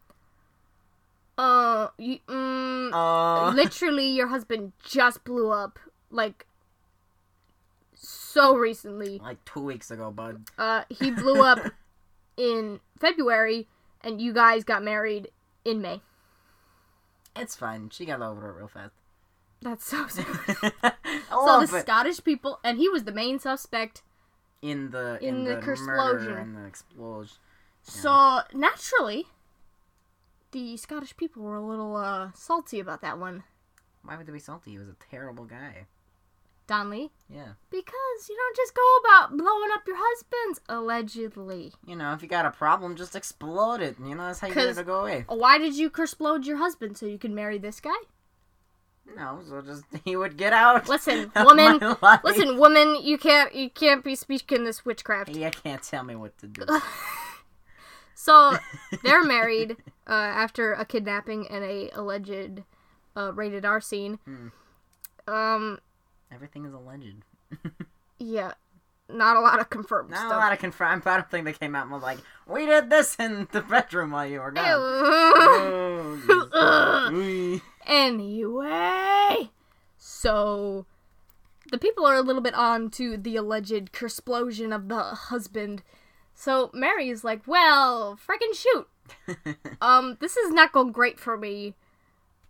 [1.37, 3.51] uh, you, mm, Oh.
[3.53, 6.45] literally, your husband just blew up, like,
[7.93, 9.19] so recently.
[9.19, 10.45] like two weeks ago, bud.
[10.57, 11.59] Uh, he blew up
[12.37, 13.67] in February,
[14.01, 15.29] and you guys got married
[15.65, 16.01] in May.
[17.35, 17.89] It's fine.
[17.89, 18.93] She got over it real fast.
[19.61, 20.25] That's so sad.
[21.29, 21.81] So the.
[21.81, 24.03] Scottish people, and he was the main suspect.
[24.61, 26.33] In the in in, the the, explosion.
[26.33, 27.37] and the explosion.
[27.83, 29.27] So naturally,
[30.51, 33.43] the Scottish people were a little uh, salty about that one.
[34.03, 34.71] Why would they be salty?
[34.71, 35.87] He was a terrible guy.
[36.67, 37.53] Donley, Yeah.
[37.69, 41.73] because you don't just go about blowing up your husbands, allegedly.
[41.85, 43.97] You know, if you got a problem, just explode it.
[43.99, 45.25] You know, that's how you get it to go away.
[45.27, 47.91] Why did you explode your husband so you could marry this guy?
[49.15, 50.87] No, so just he would get out.
[50.89, 51.79] Listen, woman.
[52.23, 55.35] Listen, woman, you can't you can't be speaking this witchcraft.
[55.35, 56.65] You can't tell me what to do.
[58.17, 58.57] So
[59.03, 59.75] they're married
[60.07, 62.63] uh, after a kidnapping and a alleged
[63.15, 64.19] uh, rated R scene.
[64.25, 64.47] Hmm.
[65.31, 65.79] Um,
[66.31, 67.23] Everything is alleged.
[68.17, 68.53] yeah,
[69.09, 70.31] not a lot of confirmed Not stuff.
[70.33, 71.03] a lot of confirm.
[71.05, 74.11] I don't think they came out and was like, "We did this in the bedroom
[74.11, 76.21] while you were gone."
[77.87, 78.59] Ew.
[78.59, 78.65] Ugh.
[78.65, 78.69] yes.
[78.69, 79.49] anyway,
[79.97, 80.85] so
[81.71, 83.71] the people are a little bit on to the alleged
[84.01, 85.83] explosion of the husband.
[86.33, 88.87] So Mary is like, "Well, frickin' shoot."
[89.81, 91.75] um, this is not going great for me.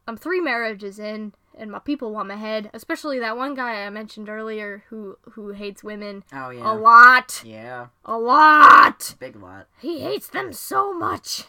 [0.07, 2.69] I'm three marriages in, and my people want my head.
[2.73, 7.41] Especially that one guy I mentioned earlier, who who hates women oh yeah, a lot,
[7.45, 9.15] Yeah, a lot.
[9.19, 9.67] big lot.
[9.79, 11.45] He hates them so much.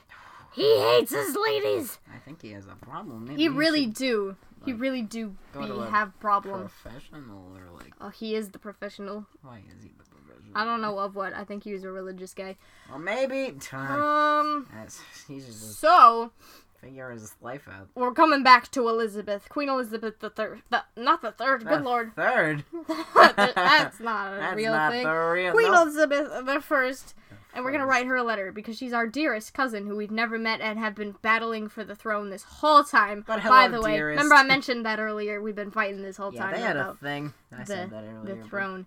[0.56, 1.98] He hates his ladies.
[2.12, 3.26] I think he has a problem.
[3.26, 4.36] Maybe He really should do.
[4.64, 6.62] He really do go be, to a have problem.
[6.68, 9.26] Professional or like, Oh, he is the professional.
[9.42, 10.52] why is he the professional?
[10.56, 11.34] I don't know of what.
[11.34, 12.56] I think he was a religious guy.
[12.88, 13.54] Well, maybe.
[13.72, 14.66] Um.
[14.72, 16.32] That's- he just So
[16.80, 17.88] figure his life out.
[17.94, 20.62] we're coming back to Elizabeth, Queen Elizabeth the third.
[20.70, 21.64] The, not the third.
[21.66, 22.14] Good lord.
[22.16, 22.64] Third.
[23.14, 25.04] That's not a That's real not thing.
[25.04, 25.52] the real.
[25.52, 25.82] Queen no.
[25.82, 27.14] Elizabeth the first.
[27.56, 30.38] And we're gonna write her a letter because she's our dearest cousin who we've never
[30.38, 33.24] met and have been battling for the throne this whole time.
[33.26, 34.18] But By hello, the way, dearest.
[34.18, 35.40] remember I mentioned that earlier.
[35.40, 37.32] We've been fighting this whole Yeah, time they had a thing.
[37.50, 38.22] I the, said that earlier.
[38.22, 38.86] the but throne.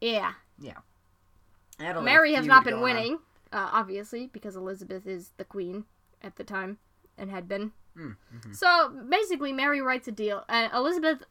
[0.00, 0.32] Yeah,
[1.78, 3.18] had a little Mary has not been winning,
[3.52, 5.84] uh, obviously, because Elizabeth is the queen
[6.22, 6.78] at the time
[7.16, 7.72] and had been.
[7.96, 8.56] Mm, mhm.
[8.56, 10.44] So basically, Mary writes a deal.
[10.48, 11.22] Uh, Elizabeth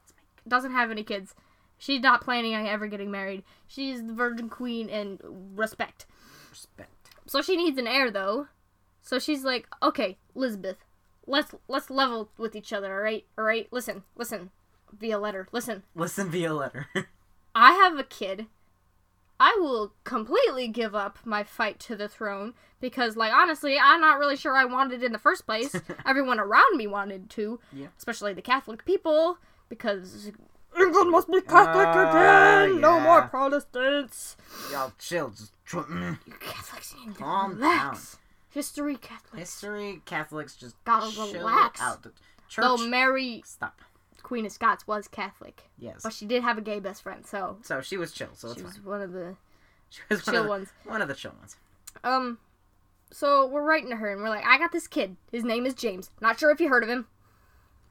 [0.46, 1.34] doesn't have any kids.
[1.78, 3.44] She's not planning on ever getting married.
[3.66, 5.20] She's the virgin queen and
[5.54, 6.06] respect.
[6.58, 7.10] Respect.
[7.26, 8.48] So she needs an heir, though.
[9.02, 10.78] So she's like, "Okay, Elizabeth,
[11.26, 13.24] let's let's level with each other, all right?
[13.38, 13.68] All right.
[13.70, 14.50] Listen, listen,
[14.92, 15.48] via letter.
[15.52, 16.88] Listen, Listen via letter.
[17.54, 18.46] I have a kid.
[19.40, 24.18] I will completely give up my fight to the throne because, like, honestly, I'm not
[24.18, 25.76] really sure I wanted it in the first place.
[26.06, 27.86] Everyone around me wanted to, Yeah.
[27.96, 30.32] especially the Catholic people, because
[30.80, 32.08] England must be Catholic Uh,
[32.68, 32.80] again.
[32.80, 33.22] No more.
[33.28, 34.36] Protestants.
[34.72, 35.30] Y'all chill.
[35.30, 36.18] Just mm.
[36.26, 38.18] You Catholics need to Calm relax.
[38.50, 39.38] History Catholics.
[39.38, 40.02] history.
[40.04, 41.80] Catholics just Gotta chill relax.
[41.80, 42.02] out.
[42.02, 42.12] The
[42.48, 42.64] church.
[42.64, 43.80] Though Mary, Stop.
[44.22, 46.00] Queen of Scots, was Catholic, Yes.
[46.02, 48.28] but she did have a gay best friend, so So she was chill.
[48.34, 48.84] So it's she was fine.
[48.84, 49.36] one of the
[49.90, 50.68] She was one chill of, the, ones.
[50.84, 51.56] one of the chill ones.
[52.04, 52.38] Um,
[53.10, 55.16] so we're writing to her and we're like, I got this kid.
[55.32, 56.10] His name is James.
[56.20, 57.06] Not sure if you heard of him.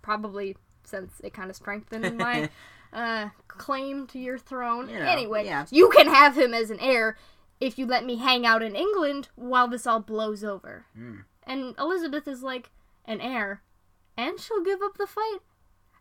[0.02, 2.50] Probably since it kind of strengthened my
[2.94, 4.90] uh claim to your throne.
[4.90, 5.66] You know, anyway, yeah.
[5.72, 7.18] you can have him as an heir
[7.60, 10.86] if you let me hang out in England while this all blows over.
[10.98, 11.24] Mm.
[11.44, 12.70] And Elizabeth is like,
[13.08, 13.62] an heir,
[14.18, 15.40] and she'll give up the fight.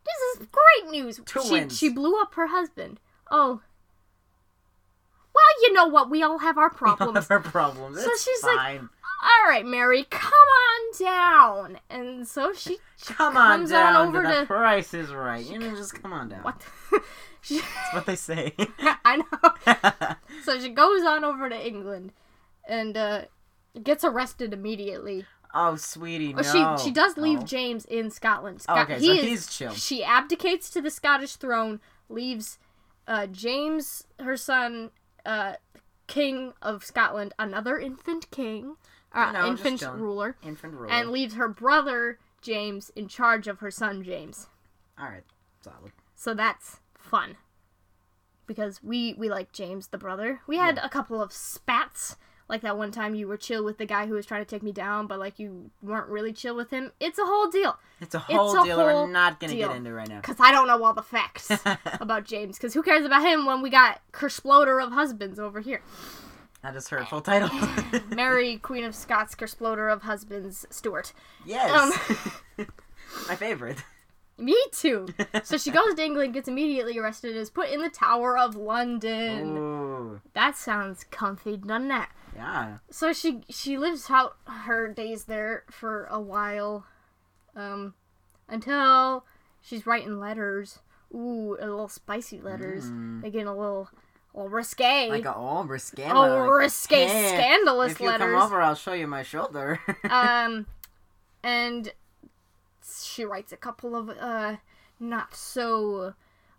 [0.04, 1.20] This is great news.
[1.24, 1.78] Two she wins.
[1.78, 3.00] she blew up her husband.
[3.30, 3.60] Oh.
[5.34, 6.10] Well, you know what?
[6.10, 7.28] We all have our We all problems.
[7.28, 8.02] have our problems.
[8.02, 8.88] So it's she's like, fine.
[9.22, 10.55] all right, Mary, come on
[10.98, 11.78] down.
[11.90, 15.12] And so she, she come on comes down on over to the to price is
[15.12, 15.44] right.
[15.44, 16.42] You know, just come on down.
[16.42, 16.62] what?
[17.40, 18.54] she, That's what they say.
[19.04, 20.16] I know.
[20.44, 22.12] So she goes on over to England,
[22.68, 23.22] and uh,
[23.82, 25.24] gets arrested immediately.
[25.54, 26.42] oh, sweetie, no.
[26.44, 27.44] Oh, she she does leave Oh.
[27.44, 28.62] James in Scotland.
[28.62, 29.72] Scot- okay, he so is- he's chill.
[29.72, 32.58] She abdicates to the Scottish throne, leaves
[33.08, 34.90] uh, James, her son,
[35.24, 35.54] uh,
[36.06, 38.76] king of Scotland, another infant king,
[39.16, 40.36] uh, just infant ruler.
[40.42, 40.90] Infant ruler.
[40.92, 44.48] and leaves her brother James in charge of her son James.
[44.98, 45.24] All right,
[45.60, 45.92] solid.
[46.14, 47.36] So that's fun.
[48.46, 50.40] Because we we like James the brother.
[50.46, 52.16] We had a couple of spats.
[52.48, 54.62] Like that one time you were chill with the guy who was trying to take
[54.62, 56.92] me down, but like you weren't really chill with him.
[57.00, 57.76] It's a whole deal.
[58.00, 60.20] It's a whole a deal whole we're not gonna get into right now.
[60.20, 61.50] Cause I don't know all the facts
[62.00, 62.56] about James.
[62.56, 65.82] Cause who cares about him when we got Kersploder of husbands over here?
[66.66, 67.48] That is her full title.
[68.16, 71.12] Mary, Queen of Scots, Kersploder of husbands, Stuart.
[71.44, 71.70] yes.
[72.58, 72.66] Um,
[73.28, 73.78] My favorite.
[74.36, 75.06] Me too.
[75.44, 78.56] So she goes to England, gets immediately arrested, and is put in the Tower of
[78.56, 79.56] London.
[79.56, 82.08] Ooh, That sounds comfy, doesn't it?
[82.34, 82.78] yeah.
[82.90, 86.84] So she she lives out her days there for a while,
[87.54, 87.94] um,
[88.48, 89.24] until
[89.62, 90.80] she's writing letters.
[91.14, 92.86] Ooh, a little spicy letters.
[92.90, 93.22] Mm.
[93.22, 93.88] They get a little,
[94.36, 95.08] little risque.
[95.08, 96.04] Like a oh risque.
[96.08, 98.32] oh, like, risque, "Hey, scandalous If you letters.
[98.34, 99.80] come over, I'll show you my shoulder.
[100.10, 100.66] um,
[101.42, 101.92] and
[103.04, 104.56] she writes a couple of uh,
[105.00, 106.14] not so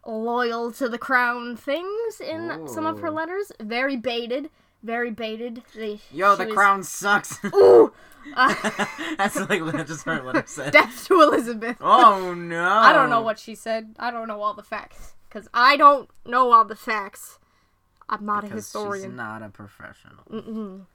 [0.06, 3.52] loyal to the crown things in some of her letters.
[3.60, 4.50] Very baited,
[4.84, 5.63] very baited.
[5.76, 7.38] They, Yo, the was- crown sucks.
[7.54, 7.92] Ooh,
[8.36, 8.54] uh,
[9.18, 10.74] That's like what I just heard what I said.
[10.74, 11.78] death to Elizabeth.
[11.80, 12.68] Oh no!
[12.68, 13.96] I don't know what she said.
[14.00, 17.40] I don't know all the facts because I don't know all the facts.
[18.10, 19.10] I'm not a historian.
[19.12, 20.24] She's not a professional.
[20.32, 20.86] Mm-mm.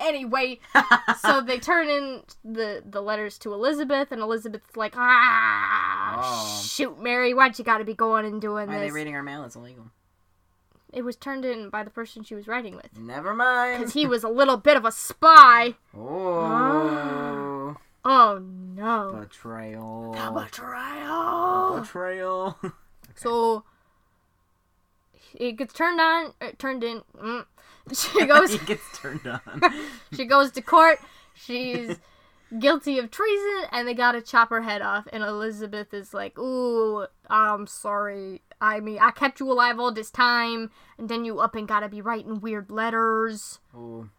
[0.00, 0.60] Anyway,
[1.20, 6.62] so they turn in the the letters to Elizabeth, and Elizabeth's like, ah, Oh.
[6.64, 9.42] shoot, Mary, why'd you gotta be going and doing Why are they reading our mail?
[9.44, 9.90] It's illegal.
[10.92, 13.78] it was turned in by the person she was writing with, Never mind.
[13.80, 15.74] because he was a little bit of a spy.
[15.96, 20.12] Oh, Oh no, betrayal.
[20.12, 21.80] betrayal.
[21.80, 22.56] Betrayal.
[23.16, 23.64] So
[25.34, 27.02] it gets turned on, uh, turned in.
[27.20, 27.44] Mm.
[27.94, 28.52] She goes.
[28.52, 29.40] he gets turned on.
[30.12, 30.98] She goes to court.
[31.34, 31.96] She's
[32.58, 35.08] guilty of treason, and they gotta chop her head off.
[35.12, 38.42] And Elizabeth is like, "Ooh, I'm sorry.
[38.60, 41.88] I mean, I kept you alive all this time, and then you up and gotta
[41.88, 44.10] be writing weird letters, Ooh,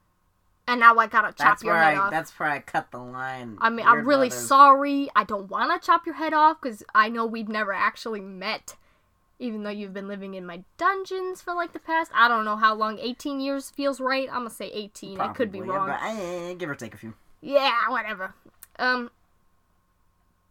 [0.67, 1.97] and now I gotta chop that's your head I.
[1.97, 3.57] off." That's where I cut the line.
[3.61, 4.47] I mean, I'm really brothers.
[4.47, 5.09] sorry.
[5.15, 8.75] I don't want to chop your head off because I know we've never actually met.
[9.41, 12.57] Even though you've been living in my dungeons for like the past, I don't know
[12.57, 12.99] how long.
[12.99, 14.27] 18 years feels right.
[14.29, 15.19] I'm gonna say 18.
[15.19, 15.87] I could be Probably, wrong.
[15.87, 17.13] But, eh, give or take a few.
[17.41, 18.33] Yeah, whatever.
[18.77, 19.11] Um.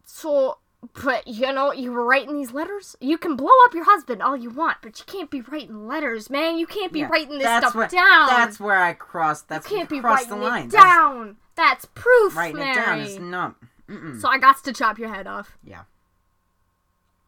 [0.06, 0.58] So,
[1.02, 2.96] but you know, you were writing these letters.
[3.00, 6.30] You can blow up your husband all you want, but you can't be writing letters,
[6.30, 6.56] man.
[6.56, 8.28] You can't be Yeah, writing this stuff where, down.
[8.28, 9.48] That's where I crossed.
[9.48, 10.64] That's you can't be writing the line.
[10.66, 11.36] it That's- down.
[11.56, 12.70] That's proof, writing Mary.
[12.70, 13.56] it down is not.
[13.88, 14.20] Mm-mm.
[14.20, 15.58] So I got to chop your head off.
[15.64, 15.82] Yeah.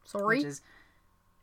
[0.04, 0.38] Sorry.
[0.38, 0.60] Which is.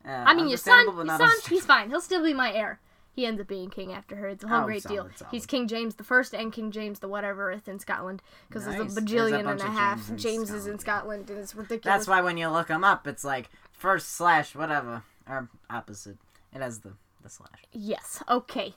[0.08, 1.90] Uh, I mean, your son, your son, he's fine.
[1.90, 2.80] He'll still be my heir.
[3.12, 4.28] He ends up being king after her.
[4.28, 5.10] It's a whole Oh, great solid, deal.
[5.16, 5.32] solid.
[5.32, 8.78] He's King James the First and King James the whatever in Scotland because Nice.
[8.78, 10.80] there's a There's a bajillion and a half James in Jameses in Scotland.
[11.26, 11.84] Scotland, and it's ridiculous.
[11.84, 16.18] That's why when you look them up, it's like first slash whatever or opposite.
[16.54, 16.94] It has the
[17.24, 17.64] the slash.
[17.74, 18.22] Yes.
[18.30, 18.76] Okay.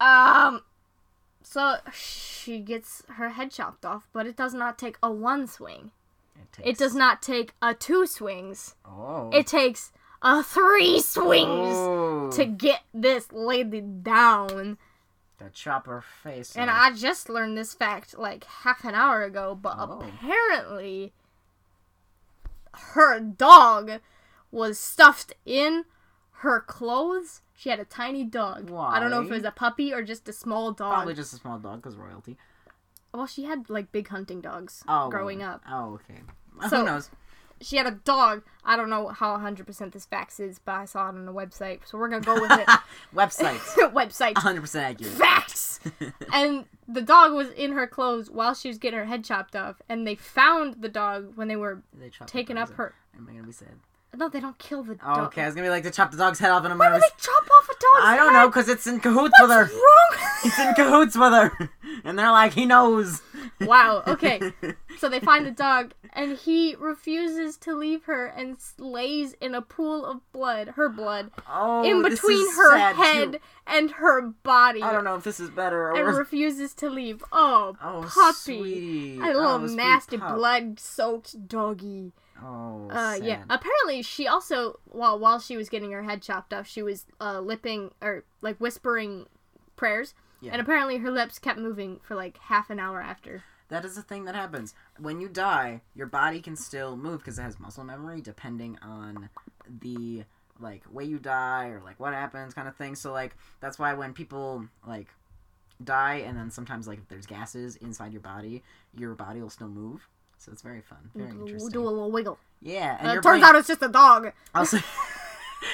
[0.00, 0.62] Um.
[1.42, 5.90] So she gets her head chopped off, but it does not take a one swing.
[6.36, 8.74] It, takes, It does not take a two swings.
[8.86, 9.28] Oh.
[9.32, 9.92] It takes
[10.24, 12.30] a three swings Oh.
[12.32, 14.78] to get this lady down.
[15.38, 16.56] to chop her face.
[16.56, 16.76] And off.
[16.80, 20.00] I just learned this fact like half an hour ago, but Oh.
[20.00, 21.12] apparently
[22.94, 24.00] her dog
[24.50, 25.84] was stuffed in
[26.38, 27.42] her clothes.
[27.56, 28.70] She had a tiny dog.
[28.72, 30.94] I don't know if it was a puppy or just a small dog.
[30.94, 32.36] Probably just a small dog because royalty.
[33.12, 35.08] Well, she had like big hunting dogs Oh.
[35.08, 35.62] growing up.
[35.68, 36.20] Oh, okay.
[36.68, 37.10] So- Who knows?
[37.64, 38.42] She had a dog.
[38.64, 41.80] I don't know how 100% this fact is, but I saw it on a website,
[41.86, 42.68] so we're gonna go with it.
[43.14, 43.60] Websites.
[43.92, 45.12] website 100% accurate.
[45.12, 45.80] facts.
[46.32, 49.82] and the dog was in her clothes while she was getting her head chopped off,
[49.88, 52.94] and they found the dog when they were they taking up her.
[53.16, 53.68] Am I gonna be sad?
[54.16, 55.26] No, they don't kill the Oh, dog.
[55.26, 56.86] okay, I was gonna be like to chop the dog's head off, and I'm Why
[56.86, 56.96] gonna.
[56.96, 58.40] would they chop off a dog's I don't head?
[58.42, 59.64] know, cause it's in cahoots with her.
[59.64, 60.28] What's wrong?
[60.44, 61.70] It's in cahoots with her,
[62.04, 63.20] and they're like, he knows.
[63.60, 64.02] Wow.
[64.06, 64.40] Okay.
[64.98, 69.60] So they find the dog, and he refuses to leave her and lays in a
[69.60, 73.38] pool of blood, her blood, oh, in between her head too.
[73.66, 74.82] and her body.
[74.82, 76.16] I don't know if this is better or and worse.
[76.16, 77.24] refuses to leave.
[77.32, 78.58] Oh, Oh, puppy.
[78.60, 79.18] sweetie.
[79.20, 82.12] A little Oh, nasty blood-soaked doggy.
[82.42, 83.42] Oh, Uh, yeah.
[83.50, 87.40] Apparently, she also while while she was getting her head chopped off, she was uh
[87.40, 89.26] lipping or like whispering
[89.76, 90.52] prayers, Yeah.
[90.52, 93.42] and apparently her lips kept moving for like half an hour after.
[93.68, 94.74] That is a thing that happens.
[94.98, 99.30] When you die, your body can still move because it has muscle memory depending on
[99.80, 100.24] the
[100.60, 102.94] like way you die or like what happens kind of thing.
[102.94, 105.08] So like that's why when people like
[105.82, 108.62] die and then sometimes like if there's gases inside your body,
[108.96, 110.06] your body will still move.
[110.38, 111.10] So it's very fun.
[111.14, 111.70] Very interesting.
[111.70, 112.38] Do a little wiggle.
[112.60, 114.32] Yeah, and Uh, turns brain out it's just a dog.
[114.54, 114.78] also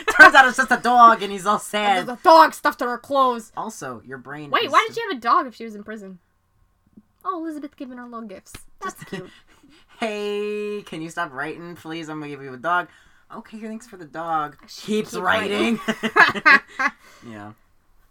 [0.16, 2.08] Turns out it's just a dog and he's all sad.
[2.08, 3.52] a dog stuffed in her clothes.
[3.56, 6.18] Also, your brain Wait, why did she have a dog if she was in prison?
[7.24, 8.52] Oh, Elizabeth giving her little gifts.
[8.80, 9.30] That's cute.
[10.00, 12.08] hey, can you stop writing, please?
[12.08, 12.88] I'm gonna give you a dog.
[13.34, 14.56] Okay, thanks for the dog.
[14.66, 15.78] Keeps keep writing.
[17.28, 17.52] yeah,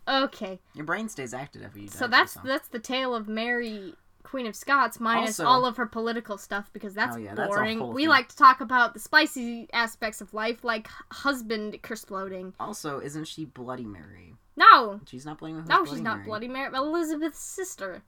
[0.08, 1.96] okay, your brain stays active after you die.
[1.96, 5.86] so that's that's the tale of Mary, Queen of Scots, minus Also- all of her
[5.86, 7.80] political stuff because that's Oh, yeah, that's boring.
[7.80, 8.10] whole we thing.
[8.10, 12.54] like to talk about the spicy aspects of life, like husband exploding.
[12.60, 14.36] Also, isn't she Bloody Mary?
[14.58, 15.66] No, She's not Bloody Mary.
[15.70, 16.70] no, she's not Bloody Mary.
[16.76, 18.04] Elizabeth's sister,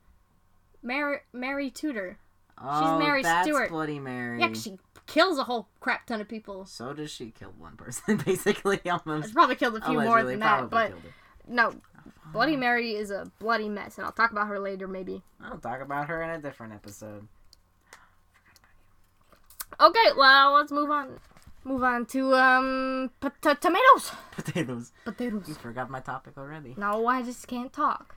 [0.84, 2.18] Mary Mary Tudor.
[2.64, 3.70] Oh, Mary that's Stuart.
[3.70, 4.40] Bloody Mary.
[4.40, 6.66] Yeah, she kills a whole crap ton of people.
[6.66, 9.34] So does she kill one person, basically, almost.
[9.34, 10.94] probably killed a few more than that, but
[11.48, 11.74] no.
[12.32, 15.22] Bloody Mary is a bloody mess, and I'll talk about her later, maybe.
[15.44, 17.28] I'll talk about her in a different episode.
[19.80, 21.20] Okay, well, let's move on.
[21.64, 24.12] Move on to um pot- tomatoes.
[24.32, 24.92] Potatoes.
[25.06, 25.48] Potatoes.
[25.48, 26.74] You forgot my topic already.
[26.78, 28.16] No, I just can't talk.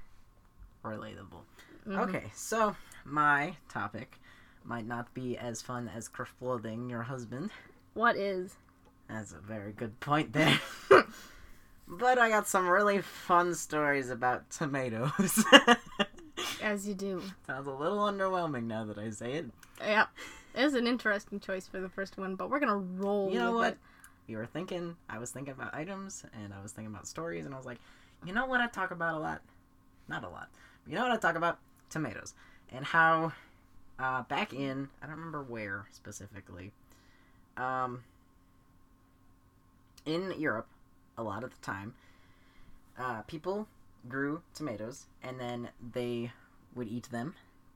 [0.84, 1.42] Relatable.
[1.86, 1.98] Mhm.
[2.08, 2.74] Okay, so
[3.04, 4.18] my topic
[4.64, 7.50] might not be as fun as clothing your husband.
[7.92, 8.56] What is?
[9.08, 10.58] That's a very good point there.
[11.86, 15.44] but I got some really fun stories about tomatoes.
[16.62, 17.22] As you do.
[17.46, 19.46] Sounds a little underwhelming now that I say it.
[19.80, 20.06] Yeah.
[20.54, 23.30] It was an interesting choice for the first one, but we're gonna roll.
[23.30, 23.72] You know what?
[23.72, 23.78] it.
[24.26, 27.54] You were thinking, I was thinking about items, and I was thinking about stories, and
[27.54, 27.78] I was like,
[28.24, 29.42] you know what I talk about a lot?
[30.08, 30.48] Not a lot.
[30.86, 31.58] You know what I talk about?
[31.90, 32.34] Tomatoes.
[32.72, 33.32] And how,
[33.98, 36.72] uh, back in, I don't remember where specifically,
[37.56, 38.02] um,
[40.06, 40.68] in Europe,
[41.16, 41.94] a lot of the time,
[42.98, 43.66] uh, people
[44.08, 46.32] grew tomatoes, and then they
[46.74, 47.34] would eat them,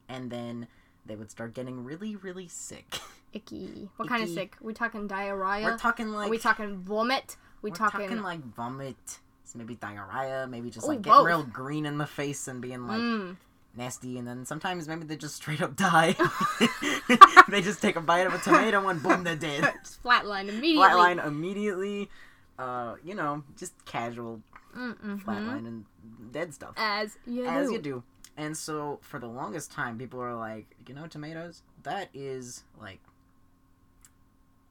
[0.09, 0.67] and then
[1.07, 2.99] they would start getting really, really sick.
[3.33, 3.89] Icky.
[3.97, 4.57] What kind of sick?
[4.61, 5.65] we talking diarrhea?
[5.65, 7.37] We're talking like Are we talking vomit?
[7.61, 11.27] We We're talking, talking, like vomit, so maybe diarrhea, maybe just Ooh, like getting both.
[11.27, 13.37] real green in the face and being like mm,
[13.77, 16.15] nasty, and then sometimes maybe they just straight up die.
[17.49, 19.73] they just take a bite of a tomato and boom, they're dead.
[19.83, 20.77] just flatline immediately.
[20.79, 22.11] Flatline immediately.
[22.59, 24.41] Uh, you know, just casual
[24.77, 25.23] Mm-mm.
[25.23, 25.85] flatline and
[26.33, 26.75] dead stuff.
[26.77, 27.73] As you As do.
[27.75, 28.03] you do.
[28.37, 31.63] And so for the longest time, people are like, you know, tomatoes.
[31.85, 33.01] That is like,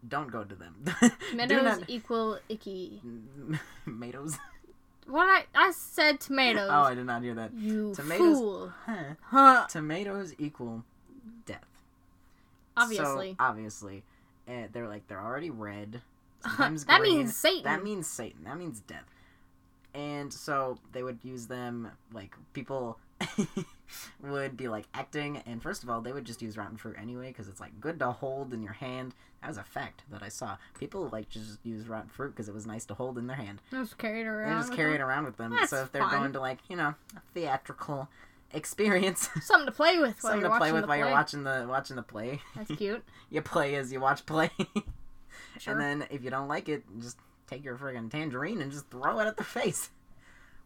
[0.08, 0.76] don't go to them.
[1.32, 3.02] Tomatoes not- equal icky.
[3.86, 4.38] tomatoes.
[5.08, 6.70] What I I said tomatoes.
[6.70, 7.54] Oh, I did not hear that.
[7.54, 8.74] you tomatoes- fool.
[8.86, 9.04] Huh.
[9.22, 9.66] Huh.
[9.70, 10.84] Tomatoes equal
[11.46, 11.64] death.
[12.76, 13.32] Obviously.
[13.32, 14.04] So, obviously,
[14.48, 16.02] uh, they're like they're already red.
[16.44, 17.64] Sometimes that means Satan.
[17.64, 18.44] That means Satan.
[18.44, 19.06] That means death.
[19.94, 23.00] And so they would use them like people
[24.22, 27.28] would be like acting and first of all they would just use rotten fruit anyway
[27.30, 30.28] because it's like good to hold in your hand that was a fact that i
[30.30, 33.38] saw people like just use rotten fruit because it was nice to hold in their
[33.38, 34.58] hand just carry it they around.
[34.60, 36.12] just with carry it around with them That's so if they're fun.
[36.20, 38.10] going to like you know a theatrical
[38.54, 40.98] experience Something to play with while something to play with while play.
[41.00, 43.04] you're watching the watching the play That's cute.
[43.32, 44.52] you play as you watch play
[45.60, 45.74] Sure.
[45.74, 47.18] and then if you don't like it just
[47.48, 49.90] take your friggin' tangerine and just throw it at their face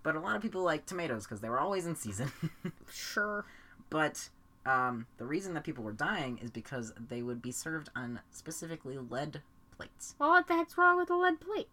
[0.03, 2.31] but a lot of people like tomatoes because they were always in season
[2.91, 3.45] sure.
[3.89, 4.29] but
[4.65, 8.97] um, the reason that people were dying is because they would be served on specifically
[8.97, 9.41] lead
[9.75, 11.67] plates Well, what the heck's wrong with a lead plate?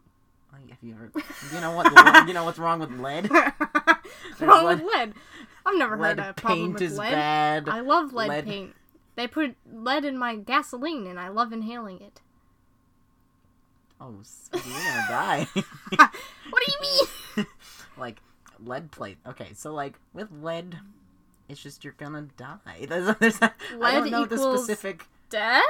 [0.70, 1.10] have you ever
[1.54, 5.12] you know what you know what's wrong with lead What's wrong with lead?
[5.66, 7.10] I've never lead heard a problem paint with is lead.
[7.10, 8.74] bad I love lead, Lead- paint.
[9.16, 12.20] They put lead in my gasoline, and I love inhaling it.
[14.00, 15.48] Oh sweetie, you're gonna die
[16.50, 16.80] What do you
[17.36, 17.46] mean?
[17.96, 18.20] like
[18.64, 19.18] lead plate.
[19.26, 20.78] Okay, so like with lead,
[21.48, 22.86] it's just you're gonna die.
[22.88, 25.06] There's, there's, I Lead don't know the specific.
[25.30, 25.62] Death?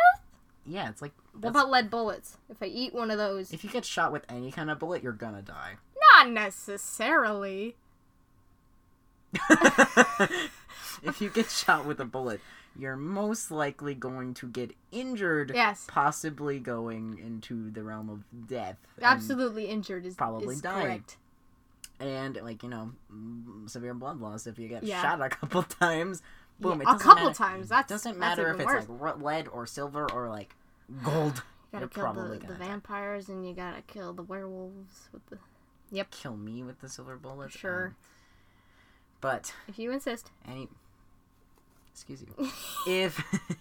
[0.66, 2.36] Yeah, it's like What about lead bullets?
[2.50, 5.02] If I eat one of those, if you get shot with any kind of bullet,
[5.02, 5.76] you're gonna die.
[6.14, 7.76] not necessarily.
[11.02, 12.40] if you get shot with a bullet,
[12.76, 15.52] you're most likely going to get injured.
[15.54, 15.84] Yes.
[15.88, 18.76] Possibly going into the realm of death.
[19.00, 20.86] Absolutely injured is probably is dying.
[20.86, 21.16] correct.
[22.00, 22.92] And, like you know,
[23.66, 25.02] severe blood loss if you get Yeah.
[25.02, 26.22] shot a couple times.
[26.60, 26.80] Boom.
[26.82, 27.34] Yeah, a couple matter.
[27.36, 27.68] times.
[27.68, 28.88] That doesn't matter if it's worse.
[28.88, 30.54] like lead or silver or like
[31.04, 31.42] gold.
[31.72, 32.66] You gotta You're kill probably the, gonna die.
[32.66, 35.38] vampires and you gotta kill the werewolves with the.
[35.90, 36.10] Yep.
[36.10, 37.50] Kill me with the silver bullet.
[37.52, 37.86] Sure.
[37.86, 37.96] um,
[39.20, 40.30] but If you insist.
[40.46, 40.68] any,
[41.98, 42.48] excuse you,
[42.86, 43.22] if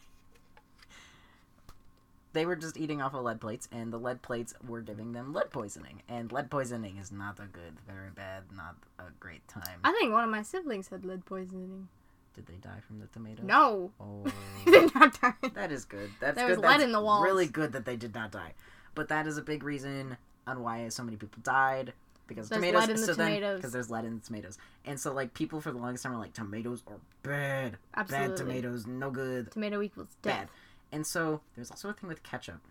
[2.34, 5.34] they were just eating off of lead plates, and the lead plates were giving them
[5.34, 9.80] lead poisoning, and lead poisoning is not a good, very bad, not a great time.
[9.84, 11.88] I think one of my siblings had lead poisoning.
[12.36, 13.46] Did they die from the tomatoes?
[13.46, 14.24] No, Oh.
[14.66, 15.34] they did not die.
[15.56, 16.12] That is good.
[16.20, 16.58] That's There good.
[16.58, 17.24] was lead That's in the walls.
[17.24, 18.54] Really good that they did not die.
[18.94, 21.94] But that is a big reason on why so many people died
[22.28, 22.82] because There's tomatoes.
[22.82, 23.56] lead in the so then tomatoes.
[23.58, 26.20] because there's lead in the tomatoes, and so like people for the longest time are
[26.20, 28.28] like tomatoes are bad, Absolutely.
[28.28, 30.32] bad tomatoes, no good, Tomato equals bad.
[30.42, 30.50] death.
[30.92, 32.62] And so there's also a thing with ketchup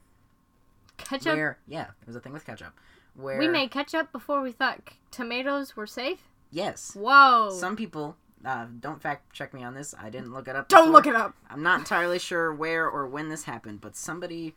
[0.97, 1.35] Ketchup.
[1.35, 2.73] where yeah, there's a thing with ketchup
[3.15, 4.81] where We made ketchup before we thought
[5.11, 6.21] tomatoes were safe.
[6.51, 6.93] yes.
[6.95, 7.51] Whoa!
[7.51, 9.95] Some people uh, don't fact check me on this.
[9.99, 10.69] I didn't look it up.
[10.69, 10.93] Don't before.
[10.93, 11.35] look it up.
[11.51, 14.55] I'm not entirely sure where or when this happened, but somebody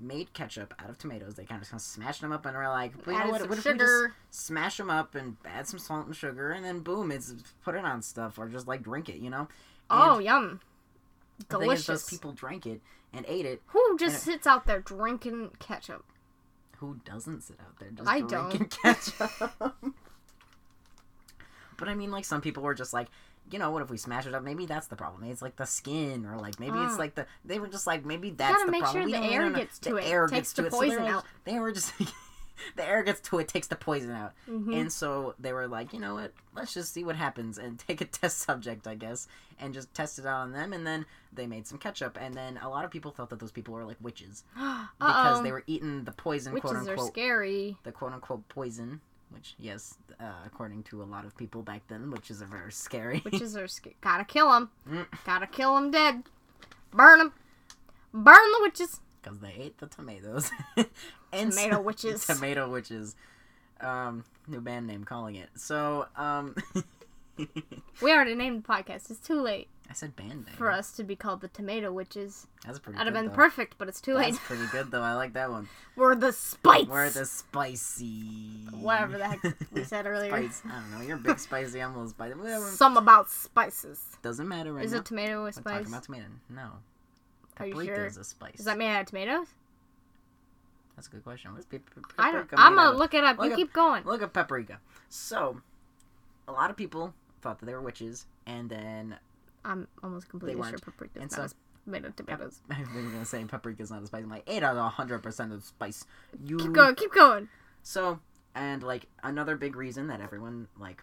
[0.00, 1.34] made ketchup out of tomatoes.
[1.34, 3.30] They kind of, just kind of smashed them up and were like, you know Added
[3.32, 4.14] what, some what if we sugar.
[4.30, 7.34] just smash them up and add some salt and sugar and then boom, it's
[7.64, 9.48] put it on stuff or just like drink it, you know?
[9.90, 10.60] Oh, And yum!
[11.48, 11.86] Thing is, delicious.
[11.86, 12.80] those people drank it
[13.12, 13.62] and ate it.
[13.68, 16.04] Who just it- sits out there drinking ketchup?
[16.78, 19.30] Who doesn't sit out there just I drinking ketchup?
[21.78, 23.08] but I mean, like some people were just like,
[23.50, 24.42] you know, what if we smash it up?
[24.42, 25.20] Maybe that's the problem.
[25.22, 26.98] Maybe it's like the skin, or like maybe it's Mm.
[26.98, 27.26] like the.
[27.44, 29.02] They were just like, maybe that's gotta the make problem.
[29.02, 30.70] sure We the don't- air gets to the it, Air takes gets the to it.
[30.72, 31.24] So poison they were, out.
[31.44, 31.92] They were just.
[32.76, 34.80] the air gets to it, takes the poison out, Mhm.
[34.80, 36.32] and so they were like, you know what?
[36.54, 39.28] Let's just see what happens and take a test subject, I guess,
[39.60, 40.72] and just test it out on them.
[40.72, 43.52] And then they made some ketchup, and then a lot of people thought that those
[43.52, 44.42] people were like witches
[44.98, 47.76] because they were eating the poison, Witches quote are scary.
[47.84, 52.10] the quote unquote poison, which yes, uh, according to a lot of people back then,
[52.10, 53.22] witches are very scary.
[53.24, 53.96] Witches are scary.
[54.00, 54.70] Gotta kill them.
[54.88, 55.06] Mm.
[55.24, 56.22] Gotta kill them dead.
[56.92, 57.32] Burn them.
[58.14, 59.00] Burn the witches.
[59.22, 60.50] because they ate the tomatoes.
[61.32, 62.26] and Tomato witches.
[62.26, 63.14] tomato witches.
[63.80, 65.50] Um, new band name calling it.
[65.56, 66.54] So, um,
[68.00, 69.10] We already named the podcast.
[69.10, 72.48] It's too late I said band name for us to be called the Tomato Witches.
[72.66, 72.98] That's pretty.
[72.98, 73.36] That'd have been though.
[73.36, 74.32] perfect, but it's too late.
[74.32, 75.02] That's pretty good though.
[75.02, 75.68] I like that one.
[75.94, 76.86] We're the spice.
[76.86, 78.66] We're the spicy.
[78.72, 80.30] Whatever the heck we said earlier.
[80.30, 80.62] Spice.
[80.66, 81.06] I don't know.
[81.06, 81.80] You're big spicy.
[81.80, 82.76] I'm a little spicy.
[82.76, 84.02] Some about spices.
[84.22, 84.98] Doesn't matter right Is now.
[84.98, 85.64] it tomato We're spice?
[85.74, 86.24] talking about tomato.
[86.50, 86.70] No.
[87.58, 88.06] Are you sure?
[88.06, 88.58] is a spice.
[88.58, 89.46] Is that made out of tomatoes?
[90.96, 91.52] That's a good question.
[91.54, 91.80] What's pap-
[92.18, 92.42] I don't.
[92.48, 93.38] paprika I'm gonna look it up.
[93.38, 94.04] Look You up- keep going.
[94.04, 94.80] Look at paprika.
[95.08, 95.60] So,
[96.48, 99.16] a lot of people thought that they were witches, and then
[99.66, 101.54] I'm almost completely sure paprika is so- not
[101.86, 102.60] made of tomatoes.
[102.70, 104.22] I was gonna say paprika's not a spice.
[104.22, 106.06] I'm like eight out of hundred percent of spice.
[106.44, 106.94] You Keep going.
[106.94, 107.48] Keep going.
[107.82, 108.20] so
[108.54, 111.02] and like another big reason that everyone like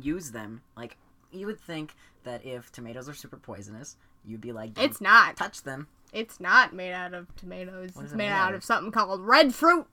[0.00, 0.96] use them like
[1.32, 5.36] you would think that if tomatoes are super poisonous, you'd be like, It's not.
[5.36, 7.90] touch them." It's not made out of tomatoes.
[7.98, 8.64] It's it made made out of of?
[8.64, 9.86] something called red fruit.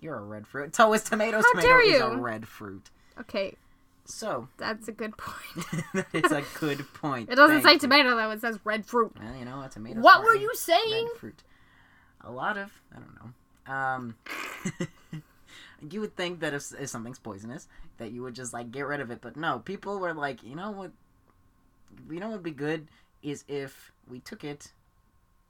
[0.00, 0.76] You're a red fruit.
[0.76, 1.42] So is tomatoes.
[1.44, 2.20] How Tomato dare is a you.
[2.20, 2.90] red fruit.
[3.18, 3.54] Okay,
[4.10, 6.06] So that's a good point.
[6.12, 7.30] it's a good point.
[7.30, 7.78] It doesn't Thank say you.
[7.78, 8.30] tomato though.
[8.30, 9.12] It says red fruit.
[9.20, 10.00] Well, you know, a tomato.
[10.00, 11.06] What were you saying?
[11.06, 11.42] Red fruit.
[12.22, 13.30] A lot of I don't know.
[13.72, 14.16] Um,
[15.90, 19.00] you would think that if, if something's poisonous, that you would just like get rid
[19.00, 19.60] of it, but no.
[19.60, 20.90] People were like, you know what?
[22.10, 22.88] You know what would be good
[23.22, 24.72] is if we took it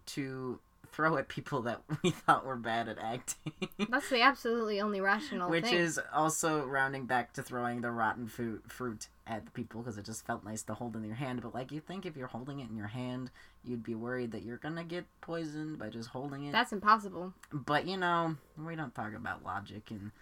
[0.06, 0.60] to
[0.92, 3.52] throw at people that we thought were bad at acting.
[3.88, 5.74] That's the absolutely only rational Which thing.
[5.74, 10.04] is also rounding back to throwing the rotten fruit fruit at the people because it
[10.04, 11.42] just felt nice to hold in your hand.
[11.42, 13.30] But like you think if you're holding it in your hand,
[13.64, 16.52] you'd be worried that you're gonna get poisoned by just holding it.
[16.52, 17.32] That's impossible.
[17.52, 20.12] But you know, we don't talk about logic in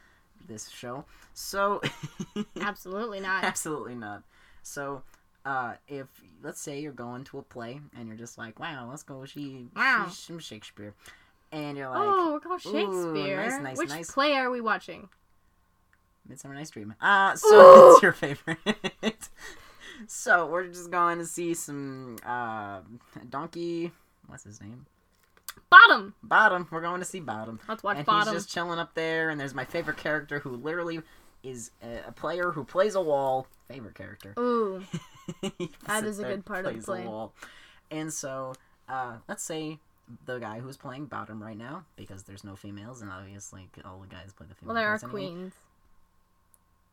[0.47, 1.05] this show,
[1.35, 1.81] so
[2.61, 3.45] Absolutely not.
[3.45, 4.23] absolutely not.
[4.63, 5.03] So.
[5.45, 6.07] Uh, if
[6.43, 9.67] let's say you're going to a play and you're just like, wow, let's go see,
[9.75, 10.07] Wow.
[10.09, 10.95] see some Shakespeare,
[11.53, 13.37] and you're like, oh, we're going Shakespeare.
[13.51, 15.09] nice, nice, Which nice." play are we watching?
[16.29, 16.95] Midsummer Night's Dream.
[17.01, 17.89] Uh, so Ooh.
[17.93, 18.59] what's your favorite?
[20.07, 22.81] so we're just going to see some uh,
[23.31, 23.93] Donkey.
[24.27, 24.85] What's his name?
[25.71, 26.15] Bottom.
[26.23, 26.69] Bottom.
[26.71, 27.61] We're going to see Bottom.
[27.67, 28.35] Let's watch and Bottom.
[28.35, 29.31] he's just chilling up there.
[29.31, 31.01] And there's my favorite character who literally
[31.43, 33.47] is a, a player who plays a wall.
[33.69, 34.35] Favorite character.
[34.39, 34.83] Ooh,
[35.87, 37.07] That is a good part of the play.
[37.91, 38.55] And so,
[38.89, 39.79] uh, let's say
[40.27, 44.15] the guy who's playing Bottom right now, because there's no females, and obviously all the
[44.15, 45.11] guys play the female well there are anyway.
[45.11, 45.53] queens.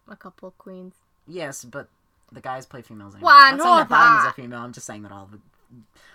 [0.08, 0.96] A couple of queens.
[1.28, 1.88] Yes, but
[2.32, 3.28] the guys play females anyway.
[3.28, 4.60] Well, I'm not saying that Bottom is a female.
[4.60, 5.40] I'm just saying that all the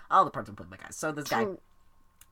[0.09, 0.95] all the parts are played by guys.
[0.95, 1.59] So this guy, True.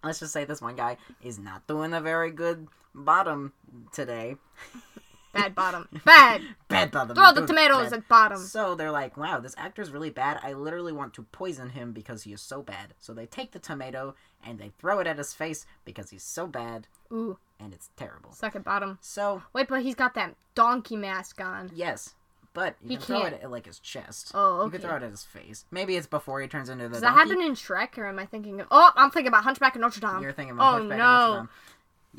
[0.03, 3.53] let's just say this one guy is not doing a very good bottom
[3.91, 4.35] today.
[5.31, 5.87] Bad bottom.
[6.05, 6.41] Bad.
[6.67, 7.15] Bad bottom.
[7.15, 7.93] Throw the tomatoes bad.
[7.99, 8.37] at bottom.
[8.39, 10.39] So they're like, wow, this actor's really bad.
[10.43, 12.93] I literally want to poison him because he is so bad.
[12.99, 14.15] So they take the tomato
[14.45, 18.33] and they throw it at his face because he's so bad Ooh, and it's terrible.
[18.41, 18.97] at bottom.
[19.01, 21.69] So Wait, but he's got that donkey mask on.
[21.73, 22.15] yes,
[22.53, 23.33] but you He can throw can't.
[23.35, 24.31] it at like his chest.
[24.33, 24.87] Oh, You could okay.
[24.87, 25.65] throw it at his face.
[25.71, 26.89] Maybe it's before he turns into the.
[26.93, 27.29] Does that donkey.
[27.29, 28.67] happen in Shrek, or am I thinking of?
[28.71, 30.21] Oh, I'm thinking about Hunchback of Notre Dame.
[30.21, 31.27] You're thinking about Oh, Hunchback of no.
[31.27, 31.49] Notre Dame.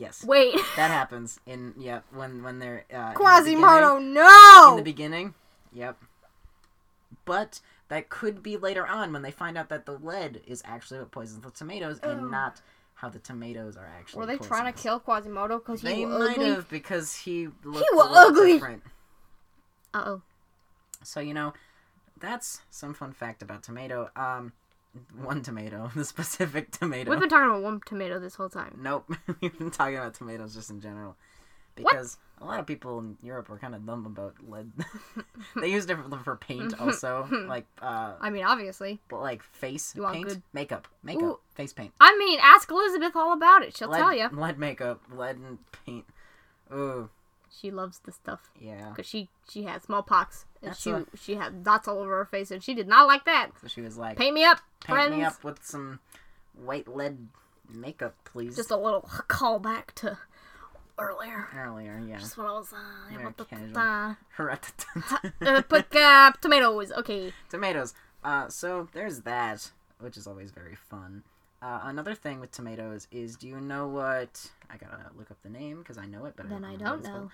[0.01, 4.71] Yes, Wait, that happens in yeah when when they're uh, in the Quasimodo, no.
[4.71, 5.35] in the beginning.
[5.75, 5.99] Yep.
[7.27, 11.01] But that could be later on when they find out that the lead is actually
[11.01, 12.63] what poisons the tomatoes and not
[12.95, 14.21] how the tomatoes are actually.
[14.21, 18.07] Were they trying to kill Quasimodo because he They might have because he looked was
[18.07, 18.53] a little ugly.
[18.55, 18.83] different.
[19.93, 20.23] Uh oh.
[21.03, 21.53] So you know,
[22.19, 24.09] that's some fun fact about tomato.
[24.17, 24.55] Um,
[25.21, 27.11] one tomato, the specific tomato.
[27.11, 28.79] We've been talking about one tomato this whole time.
[28.83, 29.11] Nope,
[29.41, 31.17] we've been talking about tomatoes just in general,
[31.75, 34.73] because a lot of people in Europe were kind of dumb about lead.
[35.61, 38.99] they used it for, for paint also, like uh, I mean, obviously.
[39.09, 41.39] but like face You paint, good- makeup, makeup, Ooh.
[41.55, 41.93] face paint.
[42.01, 43.77] I mean, ask Elizabeth all about it.
[43.77, 44.29] She'll lead, tell you.
[44.33, 46.05] lead makeup, lead and paint.
[46.73, 47.11] Ooh,
[47.51, 48.89] She loves the stuff Yeah.
[48.91, 52.25] because she she had smallpox and That's she a- she had dots all over her
[52.25, 53.51] face and she did not like that.
[53.63, 55.17] So she was like, Paint me up, paint friends.
[55.17, 56.01] me up with some
[56.55, 57.29] white lead
[57.73, 58.57] makeup, please.
[58.57, 60.19] Just a little callback to
[60.99, 61.49] earlier.
[61.57, 62.19] earlier, yeah.
[62.19, 62.77] Just when I was uh,
[63.11, 63.79] Very about to casual.
[63.79, 64.15] uh,
[65.47, 66.93] uh, put uh, tomatoes.
[66.93, 67.33] Okay.
[67.49, 67.95] tomatoes.
[68.23, 71.23] Uh, so there's that, which is always very fun.
[71.63, 74.51] Uh, another thing with tomatoes is, do you know what?
[74.71, 76.81] I gotta look up the name because I know it, but Then I I don't,
[76.81, 77.31] don't what it's know.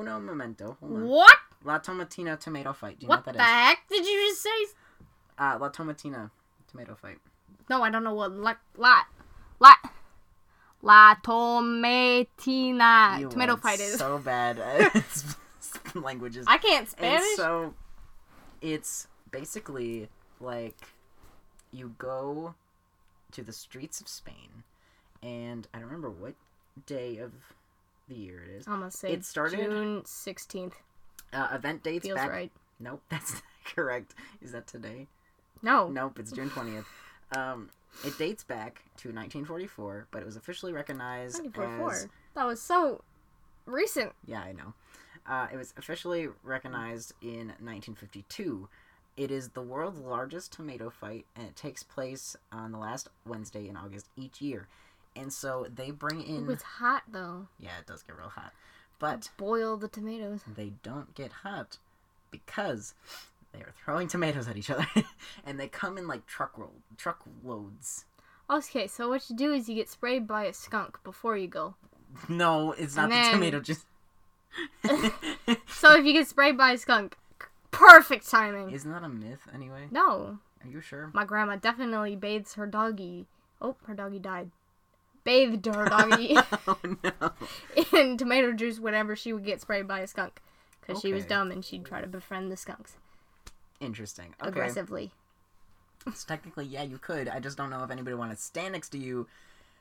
[0.00, 0.76] Uno momento.
[0.80, 1.36] What?
[1.64, 2.98] La Tomatina tomato fight.
[3.00, 3.78] Do you What know the what that is?
[3.78, 4.74] heck did you just say?
[5.38, 6.30] Uh, La Tomatina
[6.70, 7.18] tomato fight.
[7.68, 9.02] No, I don't know what la la
[9.60, 9.74] la
[10.82, 13.98] la tomatina You tomato fight is.
[13.98, 14.58] so bad.
[14.84, 15.04] at
[15.94, 16.46] languages.
[16.48, 17.20] I can't Spanish.
[17.20, 17.74] And so
[18.60, 20.08] it's basically
[20.40, 20.76] like
[21.72, 22.54] you go
[23.32, 24.62] to the streets of Spain,
[25.22, 26.34] and I don't remember what
[26.86, 27.32] day of
[28.08, 28.66] the year it is.
[28.66, 30.76] I'm gonna say It started- June sixteenth.
[31.32, 32.30] Uh, event dates Feels back.
[32.30, 32.52] right.
[32.80, 33.42] Nope, that's not
[33.74, 34.14] correct.
[34.40, 35.06] Is that today?
[35.62, 35.88] No.
[35.88, 36.86] Nope, it's June twentieth.
[37.36, 37.68] Um,
[38.04, 41.92] it dates back to 1944, but it was officially recognized 1944.
[41.92, 43.02] as That was so
[43.66, 44.12] recent.
[44.26, 44.72] Yeah, I know.
[45.26, 48.68] Uh, it was officially recognized in 1952.
[49.16, 53.68] It is the world's largest tomato fight, and it takes place on the last Wednesday
[53.68, 54.68] in August each year.
[55.16, 56.46] And so they bring It in.
[56.46, 57.48] was hot though.
[57.58, 58.52] Yeah, it does get real hot.
[58.98, 60.40] But Boil the tomatoes.
[60.56, 61.78] they don't get hot
[62.30, 62.94] because
[63.52, 64.86] they are throwing tomatoes at each other.
[65.46, 68.04] and they come in like truck roll, truck loads.
[68.50, 71.74] Okay, so what you do is you get sprayed by a skunk before you go.
[72.28, 73.84] No, it's not And the then- tomato Just
[75.68, 77.16] So if you get sprayed by a skunk,
[77.70, 78.70] perfect timing.
[78.70, 79.86] Isn't that a myth anyway?
[79.90, 81.10] No, Are you sure?
[81.12, 83.26] my grandma definitely bathes her doggy.
[83.60, 84.50] Oh, her doggy died.
[85.28, 87.32] Bathed her doggy oh no.
[87.92, 90.40] in tomato juice whenever she would get sprayed by a skunk.
[90.80, 92.96] Because she was dumb and she'd try to befriend the skunks
[93.80, 94.34] Interesting.
[94.40, 94.48] Okay.
[94.48, 95.12] aggressively.
[96.06, 97.28] So technically, yeah, you could.
[97.28, 99.26] I just don't know if anybody wanted to stand next to you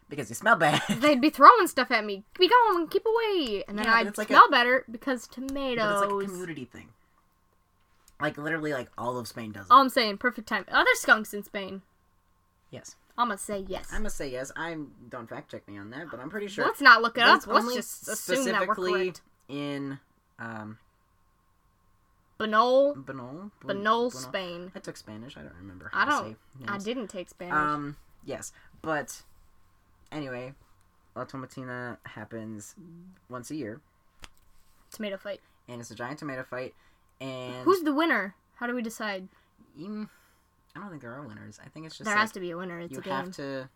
[0.09, 0.81] because you smell bad.
[0.89, 2.23] They'd be throwing stuff at me.
[2.37, 3.63] Be gone, keep away.
[3.69, 6.01] And then Yeah, I'd like smell better because tomatoes.
[6.03, 6.89] it's like a community thing.
[8.19, 9.71] Like literally, like all of Spain does it.
[9.71, 10.65] All I'm saying, perfect time.
[10.71, 11.83] Are there skunks in Spain?
[12.69, 13.89] yes, I'm gonna say yes.
[13.91, 14.51] I must say yes.
[14.55, 16.65] I'm don't fact check me on that, but I'm pretty sure.
[16.65, 17.45] Let's not look it up.
[17.47, 19.21] Let's just assume that we're specifically correct.
[19.49, 19.99] in
[20.37, 20.77] um
[22.39, 23.51] Banol, Banol.
[23.63, 24.71] Banol, Spain.
[24.75, 25.35] I took Spanish.
[25.37, 25.89] I don't remember.
[25.91, 26.37] How I don't.
[26.59, 27.53] say I didn't take Spanish.
[27.53, 27.97] Um.
[28.25, 28.51] Yes,
[28.81, 29.23] but
[30.11, 30.53] anyway,
[31.15, 32.75] La Tomatina happens
[33.29, 33.81] once a year,
[34.91, 35.41] Tomato fight.
[35.67, 36.75] and it's a giant tomato fight.
[37.19, 38.35] And Who's the winner?
[38.55, 39.27] How do we decide?
[39.79, 40.09] Mm,
[40.77, 41.59] I don't think there are winners.
[41.65, 42.79] I think it's just there like, has to be a winner.
[42.79, 43.13] It's you a game.
[43.13, 43.67] have to.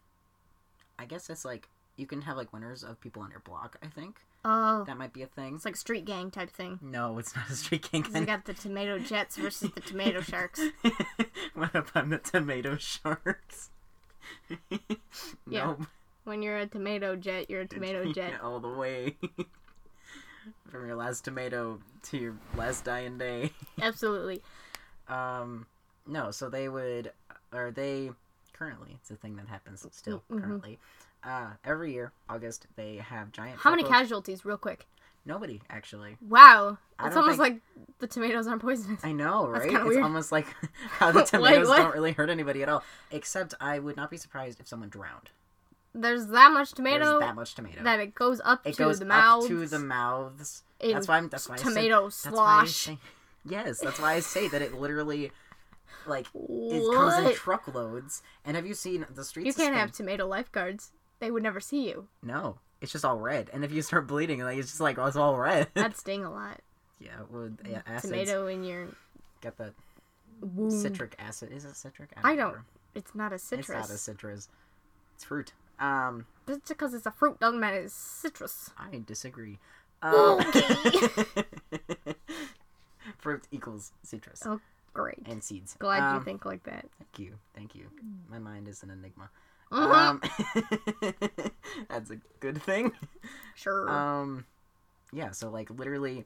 [1.00, 3.78] I guess it's like you can have like winners of people on your block.
[3.84, 5.56] I think Oh, that might be a thing.
[5.56, 6.80] it's like street gang type thing.
[6.82, 8.04] No, it's not a street gang.
[8.04, 10.62] 'Cause we got the tomato jets versus the tomato sharks.
[11.54, 13.70] what if I'm the tomato sharks?
[15.50, 15.66] Yeah.
[15.68, 15.88] Nope.
[16.24, 18.40] When you're a tomato jet, you're a tomato jet.
[18.42, 19.18] all the way.
[20.70, 23.52] From your last tomato to your last dying day.
[23.82, 24.42] Absolutely.
[25.08, 25.66] Um,
[26.08, 27.12] no, so they would,
[27.54, 28.12] or they
[28.54, 30.42] currently, it's a thing that happens still Mhm.
[30.42, 30.80] currently.
[31.24, 33.60] Uh, every year, August, they have giant.
[33.60, 34.88] How many casualties, real quick?
[35.24, 36.18] Nobody actually.
[36.28, 36.80] Wow.
[36.98, 39.04] I It's almost think- like the tomatoes aren't poisonous.
[39.04, 39.72] I know, right?
[39.72, 40.02] It's weird.
[40.04, 40.48] almost like
[40.90, 41.78] how the tomatoes what?
[41.78, 42.84] don't really hurt anybody at all.
[43.12, 45.30] Except, I would not be surprised if someone drowned.
[45.94, 47.84] There's that much tomato There's that much tomato.
[47.84, 49.46] that it goes up it to goes the mouths.
[49.46, 50.64] up to the mouths.
[50.80, 51.30] That's why I'm.
[51.30, 52.72] That's why I said- tomato That's why I slosh.
[52.72, 52.98] say,
[53.46, 55.32] yes, that's why I say that it literally,
[56.08, 57.36] like, it comes in What?
[57.36, 58.22] truckloads.
[58.46, 59.46] And have you seen the streets?
[59.46, 59.80] You of can't Spain?
[59.80, 60.92] have tomato lifeguards.
[61.20, 62.08] They would never see you.
[62.24, 63.50] No, it's just all red.
[63.54, 65.68] And if you start bleeding, like it's just like oh, it's all red.
[65.76, 66.60] That'd sting a lot.
[67.00, 68.88] yeah, it would yeah, acids Tomato in your
[69.42, 69.74] get that
[70.42, 70.74] wound.
[70.74, 71.52] citric acid.
[71.52, 72.10] Is it citric?
[72.18, 72.26] Acid?
[72.26, 72.66] I don't- remember.
[72.96, 73.70] It's not a citrus.
[73.70, 74.50] It's not a citrus.
[75.16, 75.54] It's fruit.
[75.80, 78.70] Um, Just because it's a fruit doesn't mean it's citrus.
[78.78, 79.60] I disagree.
[80.04, 81.36] Um, Okay.
[83.20, 84.60] fruit equals citrus Oh,
[84.94, 85.20] Great.
[85.26, 85.76] and seeds.
[85.80, 86.86] Glad Um, you think like that.
[87.00, 87.90] Thank you, thank you.
[88.30, 89.30] My mind is an enigma.
[89.72, 89.92] Mhm.
[89.94, 91.12] Um,
[91.90, 92.92] that's a good thing.
[93.56, 93.90] sure.
[93.90, 94.46] Um,
[95.14, 95.32] yeah.
[95.32, 96.26] So like literally,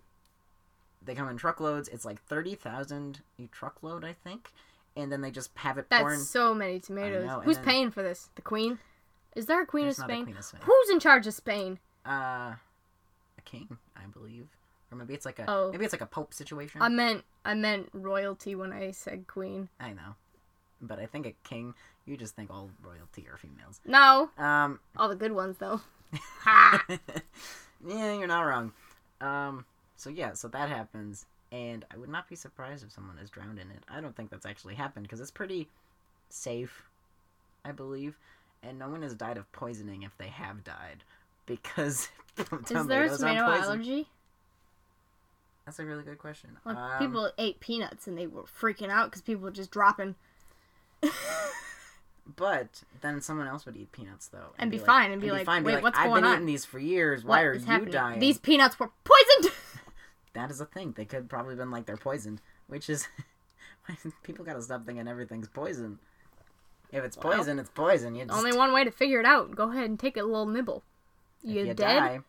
[1.04, 1.88] they come in truckloads.
[1.90, 4.50] It's like thirty thousand a truckload, I think,
[4.96, 6.20] and then they just have it That's pouring.
[6.22, 7.28] so many tomatoes.
[7.28, 8.30] know, Who's then- paying for this?
[8.36, 8.80] The queen?
[9.36, 10.24] Is there a queen There's of Spain?
[10.24, 10.62] queen of Spain.
[10.64, 11.78] Who's in charge of Spain?
[12.06, 12.56] Uh,
[13.38, 14.48] a king, I believe,
[14.96, 15.72] or maybe it's like a Oh.
[15.72, 16.82] maybe it's like a pope situation.
[16.82, 19.70] I meant I meant royalty when I said queen.
[19.80, 20.16] I know,
[20.82, 21.74] but I think a king.
[22.06, 23.80] You just think all royalty are females.
[23.86, 25.82] No, Um, all the good ones though.
[27.86, 28.72] Yeah, you're not wrong.
[29.22, 29.66] Um.
[29.96, 30.34] So yeah.
[30.34, 33.84] So that happens, and I would not be surprised if someone is drowned in it.
[33.90, 35.68] I don't think that's actually happened because it's pretty
[36.30, 36.84] safe,
[37.64, 38.18] I believe,
[38.64, 41.04] and no one has died of poisoning if they have died
[41.46, 42.10] because
[42.70, 44.08] Is there a tomato allergy?
[45.66, 46.58] That's a really good question.
[46.64, 50.16] Like Um, people ate peanuts and they were freaking out because people were just dropping
[52.36, 55.46] But then someone else would eat peanuts though, And be like- fine, and be like,
[55.46, 57.24] fine, "Wait, what's I've going been eating these for years.
[57.24, 57.92] Why What are you happening?
[57.92, 58.20] dying?
[58.20, 59.54] These peanuts were poisoned.
[60.34, 60.92] That is a thing.
[60.98, 63.08] They could probably have been like they're poisoned, which is
[64.24, 66.00] people gotta stop thinking everything's poison.
[66.92, 68.16] If it's Well, poison, it's poison.
[68.16, 69.56] You just, Only one way to figure it out.
[69.56, 70.84] Go ahead and take a little nibble.
[71.42, 71.78] You, you dead?
[71.78, 72.20] die,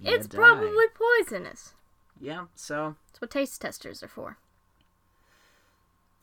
[0.00, 0.36] you it's die.
[0.36, 1.74] probably poisonous.
[2.20, 2.46] Yeah.
[2.54, 4.38] So That's what taste testers are for.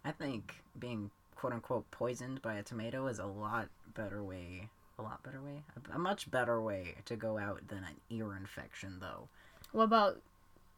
[0.04, 4.70] I think being quote unquote poisoned by a tomato is a lot better way.
[4.98, 5.64] A lot better way.
[5.92, 9.28] A, a much better way to go out than an ear infection, though.
[9.74, 10.22] What about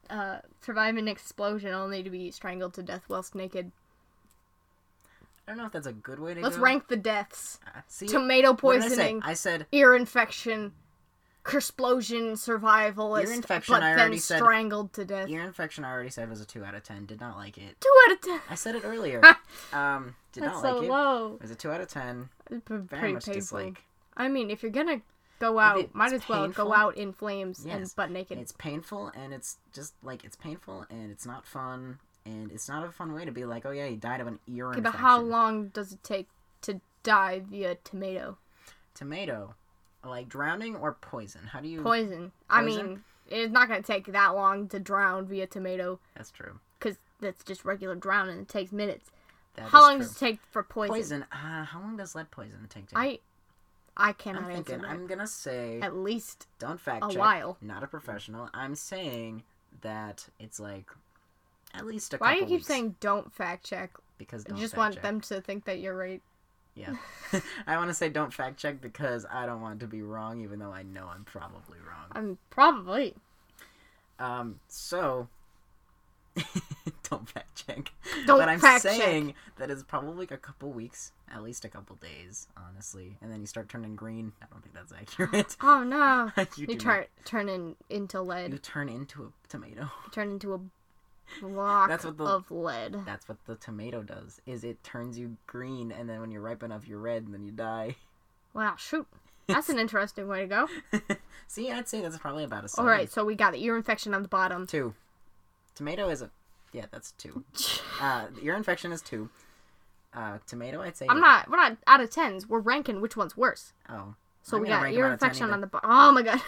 [0.09, 3.71] uh, surviving an explosion only to be strangled to death whilst naked?
[5.47, 8.07] I don't know if that's a good way to Let's rank the deaths: Uh, See,
[8.07, 10.73] tomato did I poisoning, I said ear infection,
[11.53, 15.29] explosion, survivalist, Ear infection, but I then already said- strangled to death.
[15.29, 15.83] ear infection.
[15.85, 17.05] I already said was a two out of ten.
[17.05, 17.79] Did not like it.
[17.79, 18.39] Two out of ten.
[18.49, 19.21] I said it earlier.
[19.73, 20.89] um, did That's not so like it.
[20.89, 21.33] low.
[21.35, 22.29] It was a two out of ten.
[22.51, 23.33] It's p- Very pretty much painful.
[23.41, 23.83] dislike.
[24.15, 25.01] I mean, if you're gonna
[25.39, 26.65] go out, might as well painful.
[26.65, 28.37] go out in flames and butt naked.
[28.39, 32.83] It's painful and it's just like it's painful and it's not fun and it's not
[32.85, 34.99] a fun way to be like, oh yeah, he died of an ear Okay, infection.
[34.99, 36.27] but how long does it take
[36.63, 38.37] to die via tomato
[38.95, 39.53] Tomato,
[40.07, 41.41] like drowning or poison?
[41.47, 41.81] How do you?
[41.81, 42.31] poison?
[42.49, 46.59] I mean, it's not gonna take that long to drown via tomato That's true.
[46.79, 48.39] because that's just regular drowning.
[48.39, 49.09] It takes minutes.
[49.55, 50.05] That how long true.
[50.05, 50.93] does it take for poison?
[50.95, 51.25] Poison.
[51.31, 52.87] Uh, how long does lead poison take?
[52.87, 53.19] To I,
[53.97, 54.87] I cannot I'm answer that.
[54.87, 55.79] I'm gonna say.
[55.81, 57.17] At least Don't fact a check.
[57.19, 57.57] while.
[57.61, 58.49] Not a professional.
[58.53, 59.43] I'm saying
[59.81, 60.89] that it's like
[61.73, 63.91] at least a Why do you keep weeks, saying don't fact check?
[64.19, 65.03] because I don't just want check.
[65.03, 66.21] them to think that you're right.
[66.77, 66.95] Yeah.
[67.67, 70.59] I want to say don't fact check because I don't want to be wrong, even
[70.59, 72.07] though I know I'm probably wrong.
[72.11, 73.15] I'm probably.
[74.19, 75.27] Um, so
[77.09, 77.91] don't fact check.
[78.25, 78.99] Don't but I'm fact check.
[78.99, 83.41] saying that it's probably a couple weeks, at least a couple days, honestly, and then
[83.41, 84.31] you start turning green.
[84.41, 85.55] I don't think that's accurate.
[85.61, 86.31] Oh no!
[86.55, 88.51] you You turn turn in, into lead.
[88.51, 89.81] You turn into a tomato.
[90.05, 90.59] You turn into a
[91.41, 93.05] block That's what the- of lead.
[93.05, 94.41] That's what the tomato does.
[94.45, 97.43] Is it turns you green, and then when you're ripe enough, you're red, and then
[97.43, 97.95] you die.
[98.53, 99.07] Wow, shoot.
[99.47, 100.67] That's an interesting way to go.
[101.47, 102.85] See, I'd say that's probably about a All seven.
[102.91, 104.65] right, so we got the ear infection on the bottom.
[104.67, 104.93] Two.
[105.75, 106.29] Tomato is a.
[106.73, 107.43] Yeah, that's two.
[107.99, 109.27] Uh, ear infection is two.
[110.13, 111.07] Uh, tomato, I'd say.
[111.09, 111.49] I'm not.
[111.49, 112.47] We're not out of tens.
[112.47, 113.73] We're ranking which one's worse.
[113.89, 114.13] Oh.
[114.43, 115.89] So I'm we got ear out of 10 infection on the bottom.
[115.91, 116.39] Oh my god,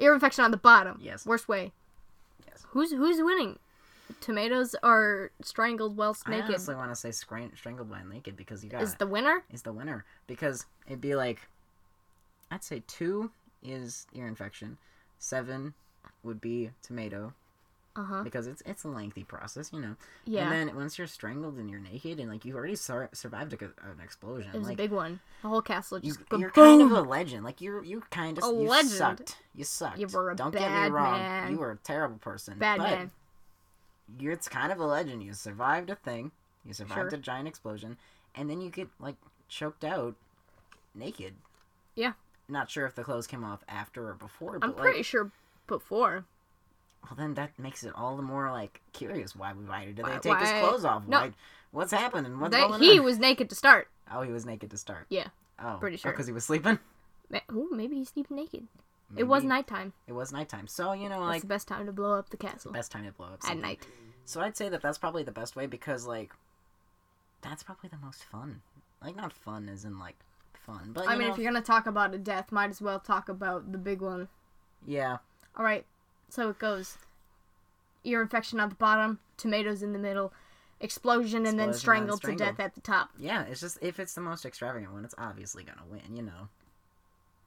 [0.00, 0.98] ear infection on the bottom.
[1.02, 1.26] Yes.
[1.26, 1.72] Worst way.
[2.72, 3.58] Who's who's winning?
[4.20, 6.44] Tomatoes are strangled whilst naked.
[6.44, 9.44] I honestly want to say strangled by naked because you got Is the winner?
[9.50, 11.48] is the winner because it'd be like,
[12.50, 13.30] I'd say two
[13.62, 14.78] is ear infection,
[15.18, 15.74] seven
[16.22, 17.34] would be tomato
[17.94, 18.22] Uh huh.
[18.22, 19.96] because it's it's a lengthy process, you know.
[20.24, 20.50] Yeah.
[20.50, 23.64] And then once you're strangled and you're naked and like you've already sur- survived a,
[23.64, 25.20] an explosion, it was like a big one.
[25.42, 26.80] The whole castle you, just go you're boom.
[26.80, 27.44] kind of a legend.
[27.44, 28.90] Like you're you kind of A you legend.
[28.92, 29.36] sucked.
[29.54, 29.98] You sucked.
[29.98, 31.18] You were a Don't get me bad wrong.
[31.18, 31.50] man.
[31.52, 32.58] You were a terrible person.
[32.58, 33.10] Bad but man.
[34.18, 35.22] You're it's kind of a legend.
[35.22, 36.32] You survived a thing.
[36.64, 37.18] You survived Sure.
[37.18, 37.96] a giant explosion,
[38.34, 39.16] and then you get like
[39.48, 40.14] choked out,
[40.94, 41.34] naked.
[41.94, 42.12] Yeah.
[42.48, 45.30] Not sure if the clothes came off after or before, but I'm like, pretty sure
[45.66, 46.24] before.
[47.02, 49.34] Well, then that makes it all the more like curious.
[49.36, 49.52] Why?
[49.52, 51.06] Why did they Why- take his clothes off?
[51.06, 51.18] No.
[51.20, 51.30] Why?
[51.72, 52.38] What's happening?
[52.38, 53.04] What's going he on?
[53.04, 53.88] was naked to start.
[54.12, 55.06] Oh, he was naked to start.
[55.08, 55.28] Yeah.
[55.58, 56.10] Oh, Pretty sure.
[56.10, 56.78] Oh, because he was sleeping.
[57.52, 58.66] Ooh, maybe he's sleeping naked.
[59.16, 59.92] It was nighttime.
[60.06, 60.66] It was nighttime.
[60.66, 62.72] So you know, That's like the best time to blow up the castle.
[62.72, 63.86] best time to blow up At night.
[64.24, 66.32] So I'd say that that's probably the best way because like
[67.42, 68.62] that's probably the most fun.
[69.02, 70.16] Like not fun as in like
[70.54, 73.00] fun, but I mean, know, if you're gonna talk about a death, might as well
[73.00, 74.28] talk about the big one.
[74.86, 75.18] yeah,
[75.56, 75.84] All right,
[76.32, 76.96] so it goes:
[78.04, 80.32] ear infection at the bottom, tomatoes in the middle,
[80.80, 83.10] explosion, and then Explosion, strangled to death at the top.
[83.18, 83.42] yeah.
[83.44, 86.16] It's just if it's the most extravagant one, it's obviously gonna win.
[86.16, 86.48] You know,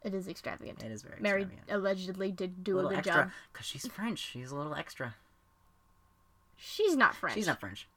[0.03, 0.83] It is extravagant.
[0.83, 1.71] it is very Mary extravagant.
[1.77, 3.31] allegedly did do a little good extra job.
[3.51, 4.19] because she's French.
[4.19, 5.15] She's a little extra.
[6.57, 7.35] She's not French.
[7.35, 7.87] She's not French,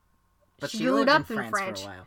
[0.59, 1.81] but She she, lived up in in France French.
[1.83, 2.07] for a while.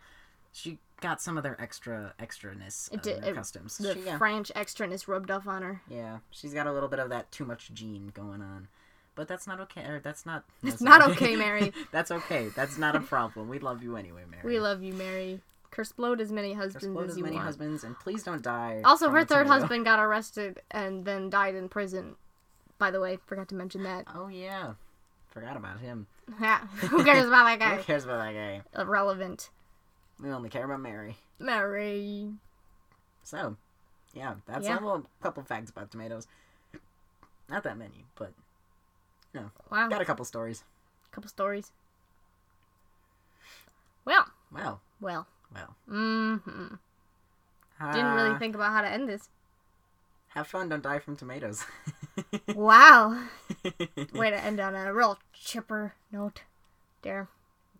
[0.53, 3.77] She got some of their extra extraness, It did- their it- customs.
[3.77, 5.81] The She, yeah, French extraness rubbed off on her.
[5.89, 8.67] yeah, she's got a little bit of that too much gene going on.
[9.13, 9.83] But that's not okay.
[9.83, 10.45] Or that's not.
[10.63, 11.73] It's that's not okay, Mary.
[11.91, 12.47] that's okay.
[12.55, 13.49] That's not a problem.
[13.49, 14.41] We love you anyway, Mary.
[14.45, 15.41] We love you, Mary.
[15.69, 17.45] Curse bloat as many husbands Explode as as you many want.
[17.47, 18.81] husbands, and please don't die.
[18.85, 19.59] Also, her third tomato.
[19.61, 22.15] husband got arrested and then died in prison
[22.77, 23.17] by the way.
[23.25, 24.05] Forgot to mention that.
[24.13, 24.73] Oh yeah,
[25.29, 26.07] forgot about him.
[26.41, 26.59] Yeah.
[26.89, 27.75] Who cares about that guy?
[27.77, 28.61] Who cares about that guy?
[28.81, 29.49] Irrelevant.
[30.21, 31.17] We only care about Mary.
[31.39, 32.29] Mary.
[33.23, 33.57] So,
[34.13, 34.73] yeah, that's Yeah.
[34.73, 36.27] a little couple facts about tomatoes.
[37.49, 38.33] Not that many, but
[39.69, 39.87] Wow.
[39.89, 40.63] got a couple stories.
[41.11, 41.71] couple stories.
[44.05, 45.27] Well, Well, well.
[45.53, 45.75] well.
[45.89, 46.75] Mm-hmm.
[47.91, 49.29] Didn't really uh, think about how to end this.
[50.29, 50.69] Have fun.
[50.69, 51.65] Don't die from tomatoes.
[52.55, 53.27] Wow.
[54.13, 56.43] Way to end on a real chipper note.
[57.01, 57.27] There.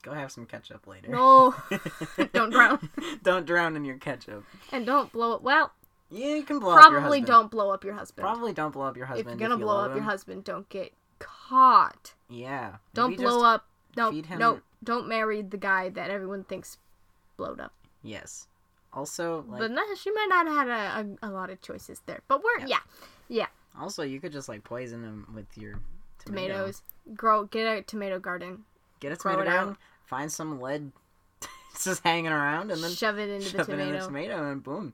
[0.02, 1.10] Go have some ketchup later.
[1.10, 1.56] No.
[2.34, 2.90] don't drown.
[3.24, 4.44] don't drown in your ketchup.
[4.72, 5.42] And don't blow it.
[5.44, 5.72] Well,
[6.10, 8.24] Yeah, you can blow up your probably don't blow up your husband.
[8.24, 9.28] Probably don't blow up your husband.
[9.36, 12.14] if you're gonna you blow up your husband, don't get caught.
[12.30, 12.78] Yeah.
[12.94, 13.66] Don't blow up.
[13.96, 16.78] No, feed him- no, don't marry the guy that everyone thinks
[17.38, 17.74] blowed up.
[18.02, 18.48] Yes.
[18.94, 22.02] Also, like, but no, she might not have had a, a, a lot of choices
[22.06, 22.22] there.
[22.28, 22.80] But we're yeah,
[23.30, 23.48] Yeah.
[23.80, 25.80] also you could just like poison him with your
[26.20, 26.54] tomato.
[26.54, 26.84] tomatoes.
[27.16, 28.64] Grow get a tomato garden.
[29.00, 29.78] Get a tomato garden.
[30.12, 30.92] Find some lead
[31.84, 34.00] just hanging around, and then shove it into the shove it in tomato.
[34.00, 34.94] the tomato, and boom.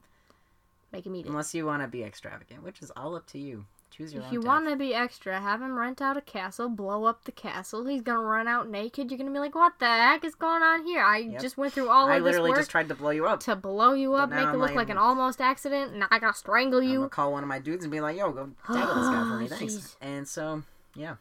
[0.93, 1.29] Make him eat it.
[1.29, 3.65] Unless you want to be extravagant, which is all up to you.
[3.89, 7.05] Choose your If you want to be extra, have him rent out a castle, blow
[7.05, 7.85] up the castle.
[7.87, 9.09] He's gonna run out naked.
[9.09, 11.41] You're gonna be like, "What the heck is going on here?" I Yep.
[11.41, 13.25] just went through all I of this work." I literally just tried to blow you
[13.25, 13.39] up.
[13.41, 16.19] to blow you up, make it I'm look like- like an almost accident, and I
[16.19, 16.97] gotta strangle I'm you.
[16.99, 19.37] gonna call one of my dudes and be like, "Yo, go tackle this guy for
[19.39, 19.95] me, thanks." jeez.
[20.01, 20.61] And so,
[20.93, 21.15] yeah.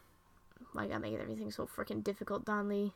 [0.72, 2.92] Why gotta make everything so freaking difficult, Darnley?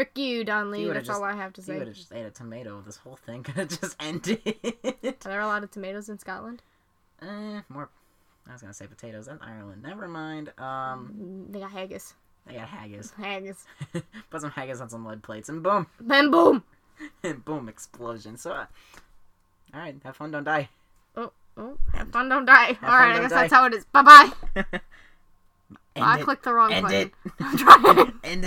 [0.00, 0.86] Frick you, Darnley.
[0.86, 1.74] That's just- all I have to say.
[1.74, 4.40] you would have just ate a tomato, this whole thing could have just ended.
[5.04, 6.62] Are there a lot of tomatoes in Scotland?
[7.20, 7.90] eh, more.
[8.48, 9.26] I was gonna say potatoes.
[9.26, 9.82] That's Ireland.
[9.82, 10.52] Never mind.
[10.58, 12.14] Um, Mm, They got haggis.
[12.46, 13.10] they got haggis.
[13.18, 13.66] Haggis.
[14.30, 16.64] Put some haggis on some lead plates, and boom, Then boom.
[17.22, 18.38] and boom, explosion.
[18.38, 18.66] So, uh,
[19.74, 20.70] all right, have fun, don't die.
[21.14, 22.72] Oh, oh, have fun, don't die.
[22.74, 23.42] fun, All right, I guess die.
[23.42, 23.84] that's how it is.
[23.92, 24.64] Bye bye.
[25.96, 26.24] I it.
[26.24, 27.00] clicked the wrong End button.
[27.00, 27.12] it.
[27.40, 27.98] I'm trying.
[27.98, 28.14] End it.